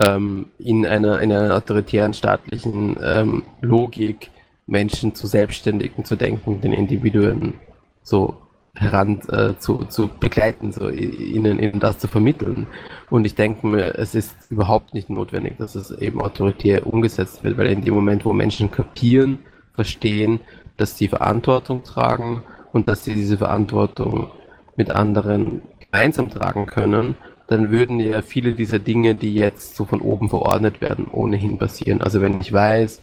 ähm, 0.00 0.50
in, 0.58 0.84
einer, 0.86 1.20
in 1.20 1.32
einer 1.32 1.54
autoritären 1.54 2.12
staatlichen 2.12 2.96
ähm, 3.02 3.44
Logik 3.60 4.30
Menschen 4.68 5.14
zu 5.14 5.26
selbstständigen, 5.26 6.04
zu 6.04 6.14
denken, 6.14 6.60
den 6.60 6.72
Individuen 6.72 7.54
so 8.02 8.36
heran 8.74 9.20
äh, 9.28 9.58
zu, 9.58 9.86
zu 9.86 10.08
begleiten, 10.08 10.72
so 10.72 10.88
ihnen, 10.88 11.58
ihnen 11.58 11.80
das 11.80 11.98
zu 11.98 12.06
vermitteln. 12.06 12.68
Und 13.10 13.24
ich 13.24 13.34
denke 13.34 13.66
mir, 13.66 13.98
es 13.98 14.14
ist 14.14 14.36
überhaupt 14.50 14.94
nicht 14.94 15.10
notwendig, 15.10 15.56
dass 15.58 15.74
es 15.74 15.90
eben 15.90 16.20
autoritär 16.20 16.86
umgesetzt 16.86 17.42
wird, 17.42 17.58
weil 17.58 17.66
in 17.68 17.84
dem 17.84 17.94
Moment, 17.94 18.24
wo 18.24 18.32
Menschen 18.32 18.70
kapieren, 18.70 19.40
verstehen, 19.74 20.40
dass 20.76 20.96
sie 20.96 21.08
Verantwortung 21.08 21.82
tragen 21.82 22.42
und 22.72 22.88
dass 22.88 23.04
sie 23.04 23.14
diese 23.14 23.38
Verantwortung 23.38 24.30
mit 24.76 24.90
anderen 24.90 25.62
gemeinsam 25.80 26.30
tragen 26.30 26.66
können, 26.66 27.16
dann 27.48 27.70
würden 27.70 27.98
ja 27.98 28.20
viele 28.20 28.52
dieser 28.52 28.78
Dinge, 28.78 29.14
die 29.14 29.34
jetzt 29.34 29.74
so 29.74 29.86
von 29.86 30.02
oben 30.02 30.28
verordnet 30.28 30.80
werden, 30.82 31.06
ohnehin 31.10 31.58
passieren. 31.58 32.02
Also 32.02 32.20
wenn 32.20 32.40
ich 32.40 32.52
weiß, 32.52 33.00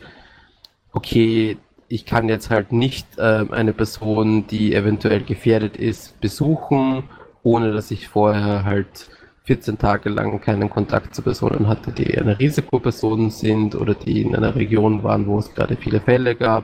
okay, 0.96 1.58
ich 1.88 2.06
kann 2.06 2.30
jetzt 2.30 2.50
halt 2.50 2.72
nicht 2.72 3.06
äh, 3.18 3.46
eine 3.52 3.74
Person, 3.74 4.48
die 4.48 4.74
eventuell 4.74 5.22
gefährdet 5.24 5.78
ist, 5.78 6.20
besuchen, 6.20 7.04
ohne 7.44 7.72
dass 7.74 7.92
ich 7.92 8.08
vorher 8.08 8.64
halt 8.64 9.10
14 9.44 9.78
Tage 9.78 10.10
lang 10.10 10.42
keinen 10.42 10.70
Kontakt 10.70 11.14
zu 11.14 11.22
Personen 11.22 11.68
hatte, 11.68 11.92
die 11.92 12.18
eine 12.18 12.40
Risikoperson 12.40 13.30
sind 13.30 13.76
oder 13.76 13.94
die 13.94 14.24
in 14.24 14.36
einer 14.36 14.56
Region 14.56 15.04
waren, 15.04 15.28
wo 15.28 15.38
es 15.38 15.54
gerade 15.54 15.76
viele 15.76 16.02
Fälle 16.02 16.36
gab. 16.36 16.64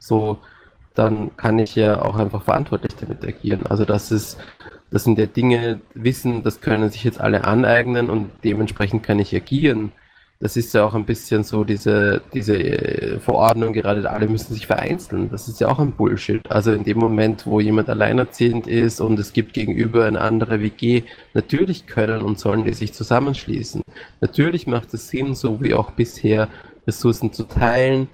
So, 0.00 0.38
dann 0.94 1.36
kann 1.36 1.60
ich 1.60 1.76
ja 1.76 2.02
auch 2.02 2.16
einfach 2.16 2.42
verantwortlich 2.42 2.96
damit 2.96 3.24
agieren. 3.24 3.66
Also 3.68 3.84
das 3.84 4.10
ist, 4.10 4.38
das 4.90 5.04
sind 5.04 5.18
ja 5.18 5.26
Dinge, 5.26 5.80
Wissen, 5.94 6.42
das 6.42 6.60
können 6.60 6.90
sich 6.90 7.04
jetzt 7.04 7.20
alle 7.20 7.44
aneignen 7.44 8.10
und 8.10 8.30
dementsprechend 8.42 9.04
kann 9.04 9.20
ich 9.20 9.36
agieren 9.36 9.92
das 10.40 10.56
ist 10.56 10.72
ja 10.72 10.84
auch 10.84 10.94
ein 10.94 11.04
bisschen 11.04 11.42
so 11.42 11.64
diese, 11.64 12.22
diese 12.32 12.56
äh, 12.56 13.18
Verordnung, 13.18 13.72
gerade 13.72 14.08
alle 14.08 14.28
müssen 14.28 14.54
sich 14.54 14.68
vereinzeln. 14.68 15.30
Das 15.30 15.48
ist 15.48 15.60
ja 15.60 15.66
auch 15.68 15.80
ein 15.80 15.92
Bullshit. 15.92 16.48
Also 16.48 16.72
in 16.72 16.84
dem 16.84 16.98
Moment, 16.98 17.44
wo 17.44 17.58
jemand 17.58 17.88
alleinerziehend 17.88 18.68
ist 18.68 19.00
und 19.00 19.18
es 19.18 19.32
gibt 19.32 19.52
gegenüber 19.52 20.04
eine 20.04 20.20
andere 20.20 20.60
WG, 20.60 21.02
natürlich 21.34 21.86
können 21.86 22.22
und 22.22 22.38
sollen 22.38 22.64
die 22.64 22.72
sich 22.72 22.92
zusammenschließen. 22.92 23.82
Natürlich 24.20 24.68
macht 24.68 24.94
es 24.94 25.08
Sinn, 25.08 25.34
so 25.34 25.60
wie 25.60 25.74
auch 25.74 25.90
bisher, 25.90 26.48
Ressourcen 26.86 27.32
zu 27.32 27.44
teilen 27.44 28.08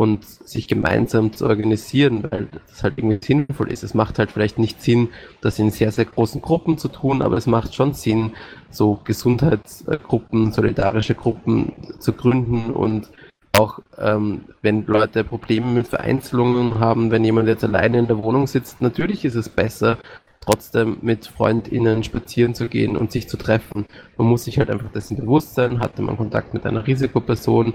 und 0.00 0.24
sich 0.24 0.66
gemeinsam 0.66 1.34
zu 1.34 1.46
organisieren, 1.46 2.24
weil 2.30 2.48
das 2.68 2.82
halt 2.82 2.94
irgendwie 2.96 3.18
sinnvoll 3.22 3.70
ist. 3.70 3.82
Es 3.82 3.92
macht 3.92 4.18
halt 4.18 4.30
vielleicht 4.30 4.58
nicht 4.58 4.80
Sinn, 4.80 5.10
das 5.42 5.58
in 5.58 5.70
sehr, 5.70 5.92
sehr 5.92 6.06
großen 6.06 6.40
Gruppen 6.40 6.78
zu 6.78 6.88
tun, 6.88 7.20
aber 7.20 7.36
es 7.36 7.46
macht 7.46 7.74
schon 7.74 7.92
Sinn, 7.92 8.32
so 8.70 8.98
Gesundheitsgruppen, 9.04 10.52
solidarische 10.52 11.14
Gruppen 11.14 11.74
zu 11.98 12.14
gründen 12.14 12.70
und 12.70 13.10
auch 13.52 13.80
ähm, 13.98 14.46
wenn 14.62 14.86
Leute 14.86 15.22
Probleme 15.22 15.66
mit 15.66 15.88
Vereinzelungen 15.88 16.78
haben, 16.78 17.10
wenn 17.10 17.22
jemand 17.22 17.48
jetzt 17.48 17.64
alleine 17.64 17.98
in 17.98 18.06
der 18.06 18.22
Wohnung 18.22 18.46
sitzt, 18.46 18.80
natürlich 18.80 19.26
ist 19.26 19.34
es 19.34 19.50
besser, 19.50 19.98
trotzdem 20.40 20.96
mit 21.02 21.26
FreundInnen 21.26 22.04
spazieren 22.04 22.54
zu 22.54 22.70
gehen 22.70 22.96
und 22.96 23.12
sich 23.12 23.28
zu 23.28 23.36
treffen. 23.36 23.84
Man 24.16 24.28
muss 24.28 24.44
sich 24.44 24.58
halt 24.58 24.70
einfach 24.70 24.90
dessen 24.92 25.18
bewusst 25.18 25.56
sein, 25.56 25.80
hatte 25.80 26.00
man 26.00 26.16
Kontakt 26.16 26.54
mit 26.54 26.64
einer 26.64 26.86
Risikoperson, 26.86 27.74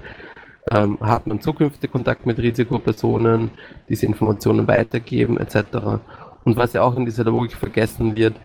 ähm, 0.70 0.98
hat 1.00 1.26
man 1.26 1.40
zukünftig 1.40 1.90
Kontakt 1.90 2.26
mit 2.26 2.38
Risikopersonen, 2.38 3.50
diese 3.88 4.06
Informationen 4.06 4.66
weitergeben 4.66 5.38
etc. 5.38 6.00
Und 6.44 6.56
was 6.56 6.72
ja 6.72 6.82
auch 6.82 6.96
in 6.96 7.04
dieser 7.04 7.24
Logik 7.24 7.52
vergessen 7.52 8.16
wird, 8.16 8.36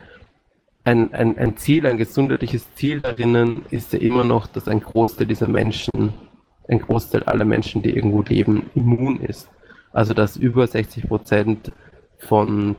ein, 0.84 1.14
ein, 1.14 1.38
ein 1.38 1.58
Ziel, 1.58 1.86
ein 1.86 1.98
gesundheitliches 1.98 2.74
Ziel 2.76 3.02
darinnen 3.02 3.66
ist 3.70 3.94
ja 3.94 4.00
immer 4.00 4.24
noch, 4.24 4.48
dass 4.48 4.68
ein 4.68 4.80
Großteil 4.80 5.28
dieser 5.28 5.48
Menschen, 5.48 6.14
ein 6.68 6.80
Großteil 6.80 7.24
aller 7.24 7.46
Menschen, 7.46 7.82
die 7.82 7.96
irgendwo 7.96 8.22
leben, 8.24 8.70
immun 8.74 9.20
ist. 9.20 9.50
Also 9.92 10.14
dass 10.14 10.38
über 10.38 10.66
60 10.66 11.08
Prozent 11.08 11.72
von 12.18 12.76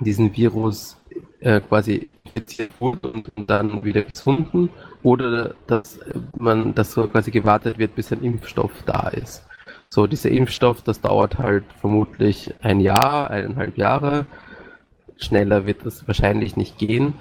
diesem 0.00 0.36
Virus 0.36 0.96
äh, 1.40 1.60
quasi 1.60 2.10
infiziert 2.34 2.72
wurde 2.80 3.08
und, 3.08 3.36
und, 3.36 3.50
dann 3.50 3.84
wieder 3.84 4.02
gefunden 4.02 4.70
oder 5.02 5.54
dass 5.66 5.98
man, 6.38 6.74
dass 6.74 6.92
so 6.92 7.06
quasi 7.06 7.30
gewartet 7.30 7.78
wird, 7.78 7.94
bis 7.94 8.12
ein 8.12 8.22
Impfstoff 8.22 8.72
da 8.86 9.08
ist. 9.08 9.44
So, 9.88 10.06
dieser 10.06 10.30
Impfstoff, 10.30 10.82
das 10.82 11.00
dauert 11.00 11.38
halt 11.38 11.64
vermutlich 11.80 12.54
ein 12.62 12.80
Jahr, 12.80 13.30
eineinhalb 13.30 13.76
Jahre. 13.76 14.26
Schneller 15.16 15.66
wird 15.66 15.84
das 15.84 16.06
wahrscheinlich 16.06 16.56
nicht 16.56 16.78
gehen. 16.78 17.14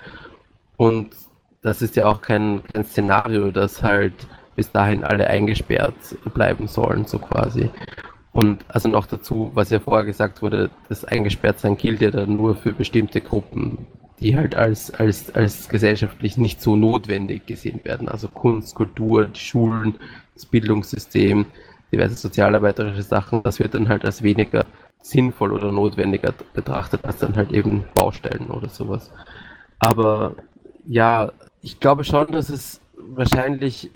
Und 0.78 1.16
das 1.62 1.82
ist 1.82 1.96
ja 1.96 2.06
auch 2.06 2.22
kein, 2.22 2.62
kein 2.72 2.86
Szenario, 2.86 3.52
dass 3.52 3.84
halt 3.84 4.14
bis 4.56 4.72
dahin 4.72 5.04
alle 5.04 5.28
eingesperrt 5.28 5.96
bleiben 6.34 6.68
sollen, 6.68 7.06
so 7.06 7.20
quasi. 7.20 7.70
Und 8.32 8.64
also 8.68 8.88
noch 8.88 9.08
dazu, 9.08 9.52
was 9.54 9.70
ja 9.70 9.80
vorher 9.80 10.06
gesagt 10.06 10.42
wurde, 10.42 10.70
das 10.88 11.04
Eingesperrtsein 11.04 11.78
gilt 11.78 12.02
ja 12.02 12.12
dann 12.12 12.36
nur 12.36 12.56
für 12.56 12.72
bestimmte 12.72 13.22
Gruppen, 13.22 13.88
die 14.20 14.36
halt 14.36 14.56
als, 14.56 14.92
als, 14.92 15.34
als 15.34 15.70
gesellschaftlich 15.70 16.38
nicht 16.38 16.62
so 16.62 16.76
notwendig 16.76 17.46
gesehen 17.46 17.80
werden. 17.84 18.10
Also 18.10 18.28
Kunst, 18.28 18.76
Kultur, 18.76 19.30
Schulen, 19.34 19.96
das 20.34 20.46
Bildungssystem, 20.46 21.46
diverse 21.92 22.16
sozialarbeiterische 22.16 23.04
Sachen, 23.04 23.44
das 23.44 23.60
wird 23.60 23.74
dann 23.74 23.90
halt 23.90 24.06
als 24.06 24.22
weniger 24.22 24.66
sinnvoll 25.02 25.54
oder 25.54 25.72
notwendiger 25.72 26.34
betrachtet 26.54 27.06
als 27.06 27.20
dann 27.20 27.36
halt 27.36 27.52
eben 27.52 27.86
Baustellen 27.96 28.48
oder 28.48 28.70
sowas. 28.70 29.12
Aber 29.80 30.36
ja, 30.86 31.32
ich 31.62 31.80
glaube 31.80 32.04
schon, 32.04 32.28
dass 32.28 32.50
es 32.50 32.82
wahrscheinlich 32.98 33.92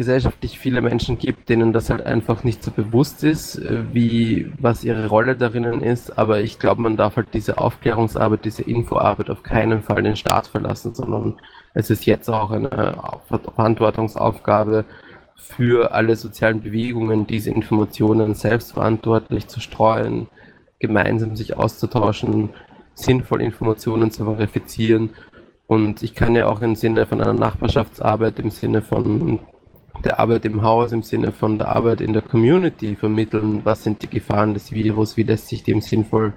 gesellschaftlich 0.00 0.58
viele 0.58 0.80
Menschen 0.80 1.18
gibt, 1.18 1.50
denen 1.50 1.74
das 1.74 1.90
halt 1.90 2.06
einfach 2.06 2.42
nicht 2.42 2.62
so 2.64 2.70
bewusst 2.70 3.22
ist, 3.22 3.56
äh, 3.56 3.82
wie 3.92 4.50
was 4.58 4.82
ihre 4.82 5.08
Rolle 5.08 5.36
darin 5.36 5.82
ist. 5.82 6.16
Aber 6.16 6.40
ich 6.40 6.58
glaube, 6.58 6.80
man 6.80 6.96
darf 6.96 7.16
halt 7.16 7.34
diese 7.34 7.58
Aufklärungsarbeit, 7.58 8.46
diese 8.46 8.62
Infoarbeit 8.62 9.28
auf 9.28 9.42
keinen 9.42 9.82
Fall 9.82 10.02
den 10.02 10.16
Staat 10.16 10.46
verlassen, 10.46 10.94
sondern 10.94 11.38
es 11.74 11.90
ist 11.90 12.06
jetzt 12.06 12.30
auch 12.30 12.50
eine 12.50 12.96
Verantwortungsaufgabe 13.54 14.86
für 15.36 15.92
alle 15.92 16.16
sozialen 16.16 16.62
Bewegungen, 16.62 17.26
diese 17.26 17.50
Informationen 17.50 18.32
selbstverantwortlich 18.32 19.48
zu 19.48 19.60
streuen, 19.60 20.28
gemeinsam 20.78 21.36
sich 21.36 21.58
auszutauschen, 21.58 22.48
sinnvoll 22.94 23.42
Informationen 23.42 24.10
zu 24.10 24.24
verifizieren. 24.24 25.10
Und 25.66 26.02
ich 26.02 26.14
kann 26.14 26.34
ja 26.34 26.46
auch 26.46 26.62
im 26.62 26.74
Sinne 26.74 27.04
von 27.04 27.20
einer 27.20 27.34
Nachbarschaftsarbeit, 27.34 28.38
im 28.38 28.48
Sinne 28.48 28.80
von 28.80 29.40
der 30.04 30.18
Arbeit 30.18 30.44
im 30.44 30.62
Haus 30.62 30.92
im 30.92 31.02
Sinne 31.02 31.32
von 31.32 31.58
der 31.58 31.68
Arbeit 31.68 32.00
in 32.00 32.12
der 32.12 32.22
Community 32.22 32.96
vermitteln, 32.96 33.64
was 33.64 33.84
sind 33.84 34.02
die 34.02 34.08
Gefahren 34.08 34.54
des 34.54 34.72
Virus, 34.72 35.16
wie 35.16 35.22
lässt 35.22 35.48
sich 35.48 35.62
dem 35.62 35.80
sinnvoll 35.80 36.34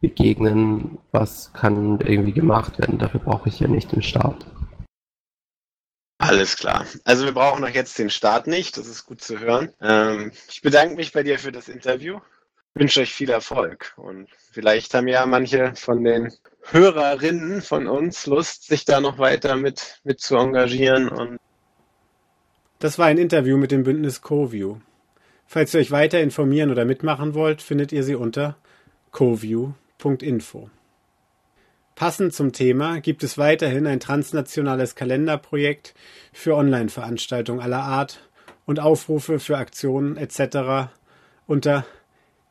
begegnen, 0.00 0.98
was 1.12 1.52
kann 1.52 2.00
irgendwie 2.00 2.32
gemacht 2.32 2.78
werden. 2.78 2.98
Dafür 2.98 3.20
brauche 3.20 3.48
ich 3.48 3.60
ja 3.60 3.68
nicht 3.68 3.92
den 3.92 4.02
Staat. 4.02 4.46
Alles 6.18 6.56
klar. 6.56 6.84
Also 7.04 7.24
wir 7.24 7.32
brauchen 7.32 7.64
auch 7.64 7.70
jetzt 7.70 7.98
den 7.98 8.10
Staat 8.10 8.46
nicht, 8.46 8.76
das 8.76 8.86
ist 8.86 9.06
gut 9.06 9.22
zu 9.22 9.38
hören. 9.38 9.72
Ähm, 9.80 10.32
ich 10.48 10.60
bedanke 10.60 10.94
mich 10.96 11.12
bei 11.12 11.22
dir 11.22 11.38
für 11.38 11.50
das 11.50 11.68
Interview. 11.68 12.20
Ich 12.74 12.80
wünsche 12.80 13.00
euch 13.00 13.12
viel 13.12 13.30
Erfolg 13.30 13.94
und 13.96 14.28
vielleicht 14.52 14.94
haben 14.94 15.08
ja 15.08 15.24
manche 15.26 15.74
von 15.74 16.04
den 16.04 16.32
Hörerinnen 16.70 17.62
von 17.62 17.88
uns 17.88 18.26
Lust, 18.26 18.66
sich 18.66 18.84
da 18.84 19.00
noch 19.00 19.18
weiter 19.18 19.56
mit, 19.56 20.00
mit 20.04 20.20
zu 20.20 20.36
engagieren 20.36 21.08
und 21.08 21.38
das 22.80 22.98
war 22.98 23.06
ein 23.06 23.18
Interview 23.18 23.56
mit 23.56 23.70
dem 23.70 23.84
Bündnis 23.84 24.22
CoView. 24.22 24.76
Falls 25.46 25.74
ihr 25.74 25.80
euch 25.80 25.90
weiter 25.90 26.20
informieren 26.20 26.70
oder 26.70 26.84
mitmachen 26.84 27.34
wollt, 27.34 27.62
findet 27.62 27.92
ihr 27.92 28.02
sie 28.02 28.14
unter 28.14 28.56
coview.info. 29.12 30.70
Passend 31.94 32.32
zum 32.32 32.52
Thema 32.52 33.00
gibt 33.00 33.22
es 33.22 33.36
weiterhin 33.36 33.86
ein 33.86 34.00
transnationales 34.00 34.94
Kalenderprojekt 34.94 35.94
für 36.32 36.56
Online-Veranstaltungen 36.56 37.60
aller 37.60 37.82
Art 37.82 38.26
und 38.64 38.80
Aufrufe 38.80 39.38
für 39.38 39.58
Aktionen 39.58 40.16
etc. 40.16 40.88
unter 41.46 41.84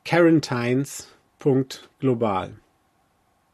quarantines.global. 0.04 2.52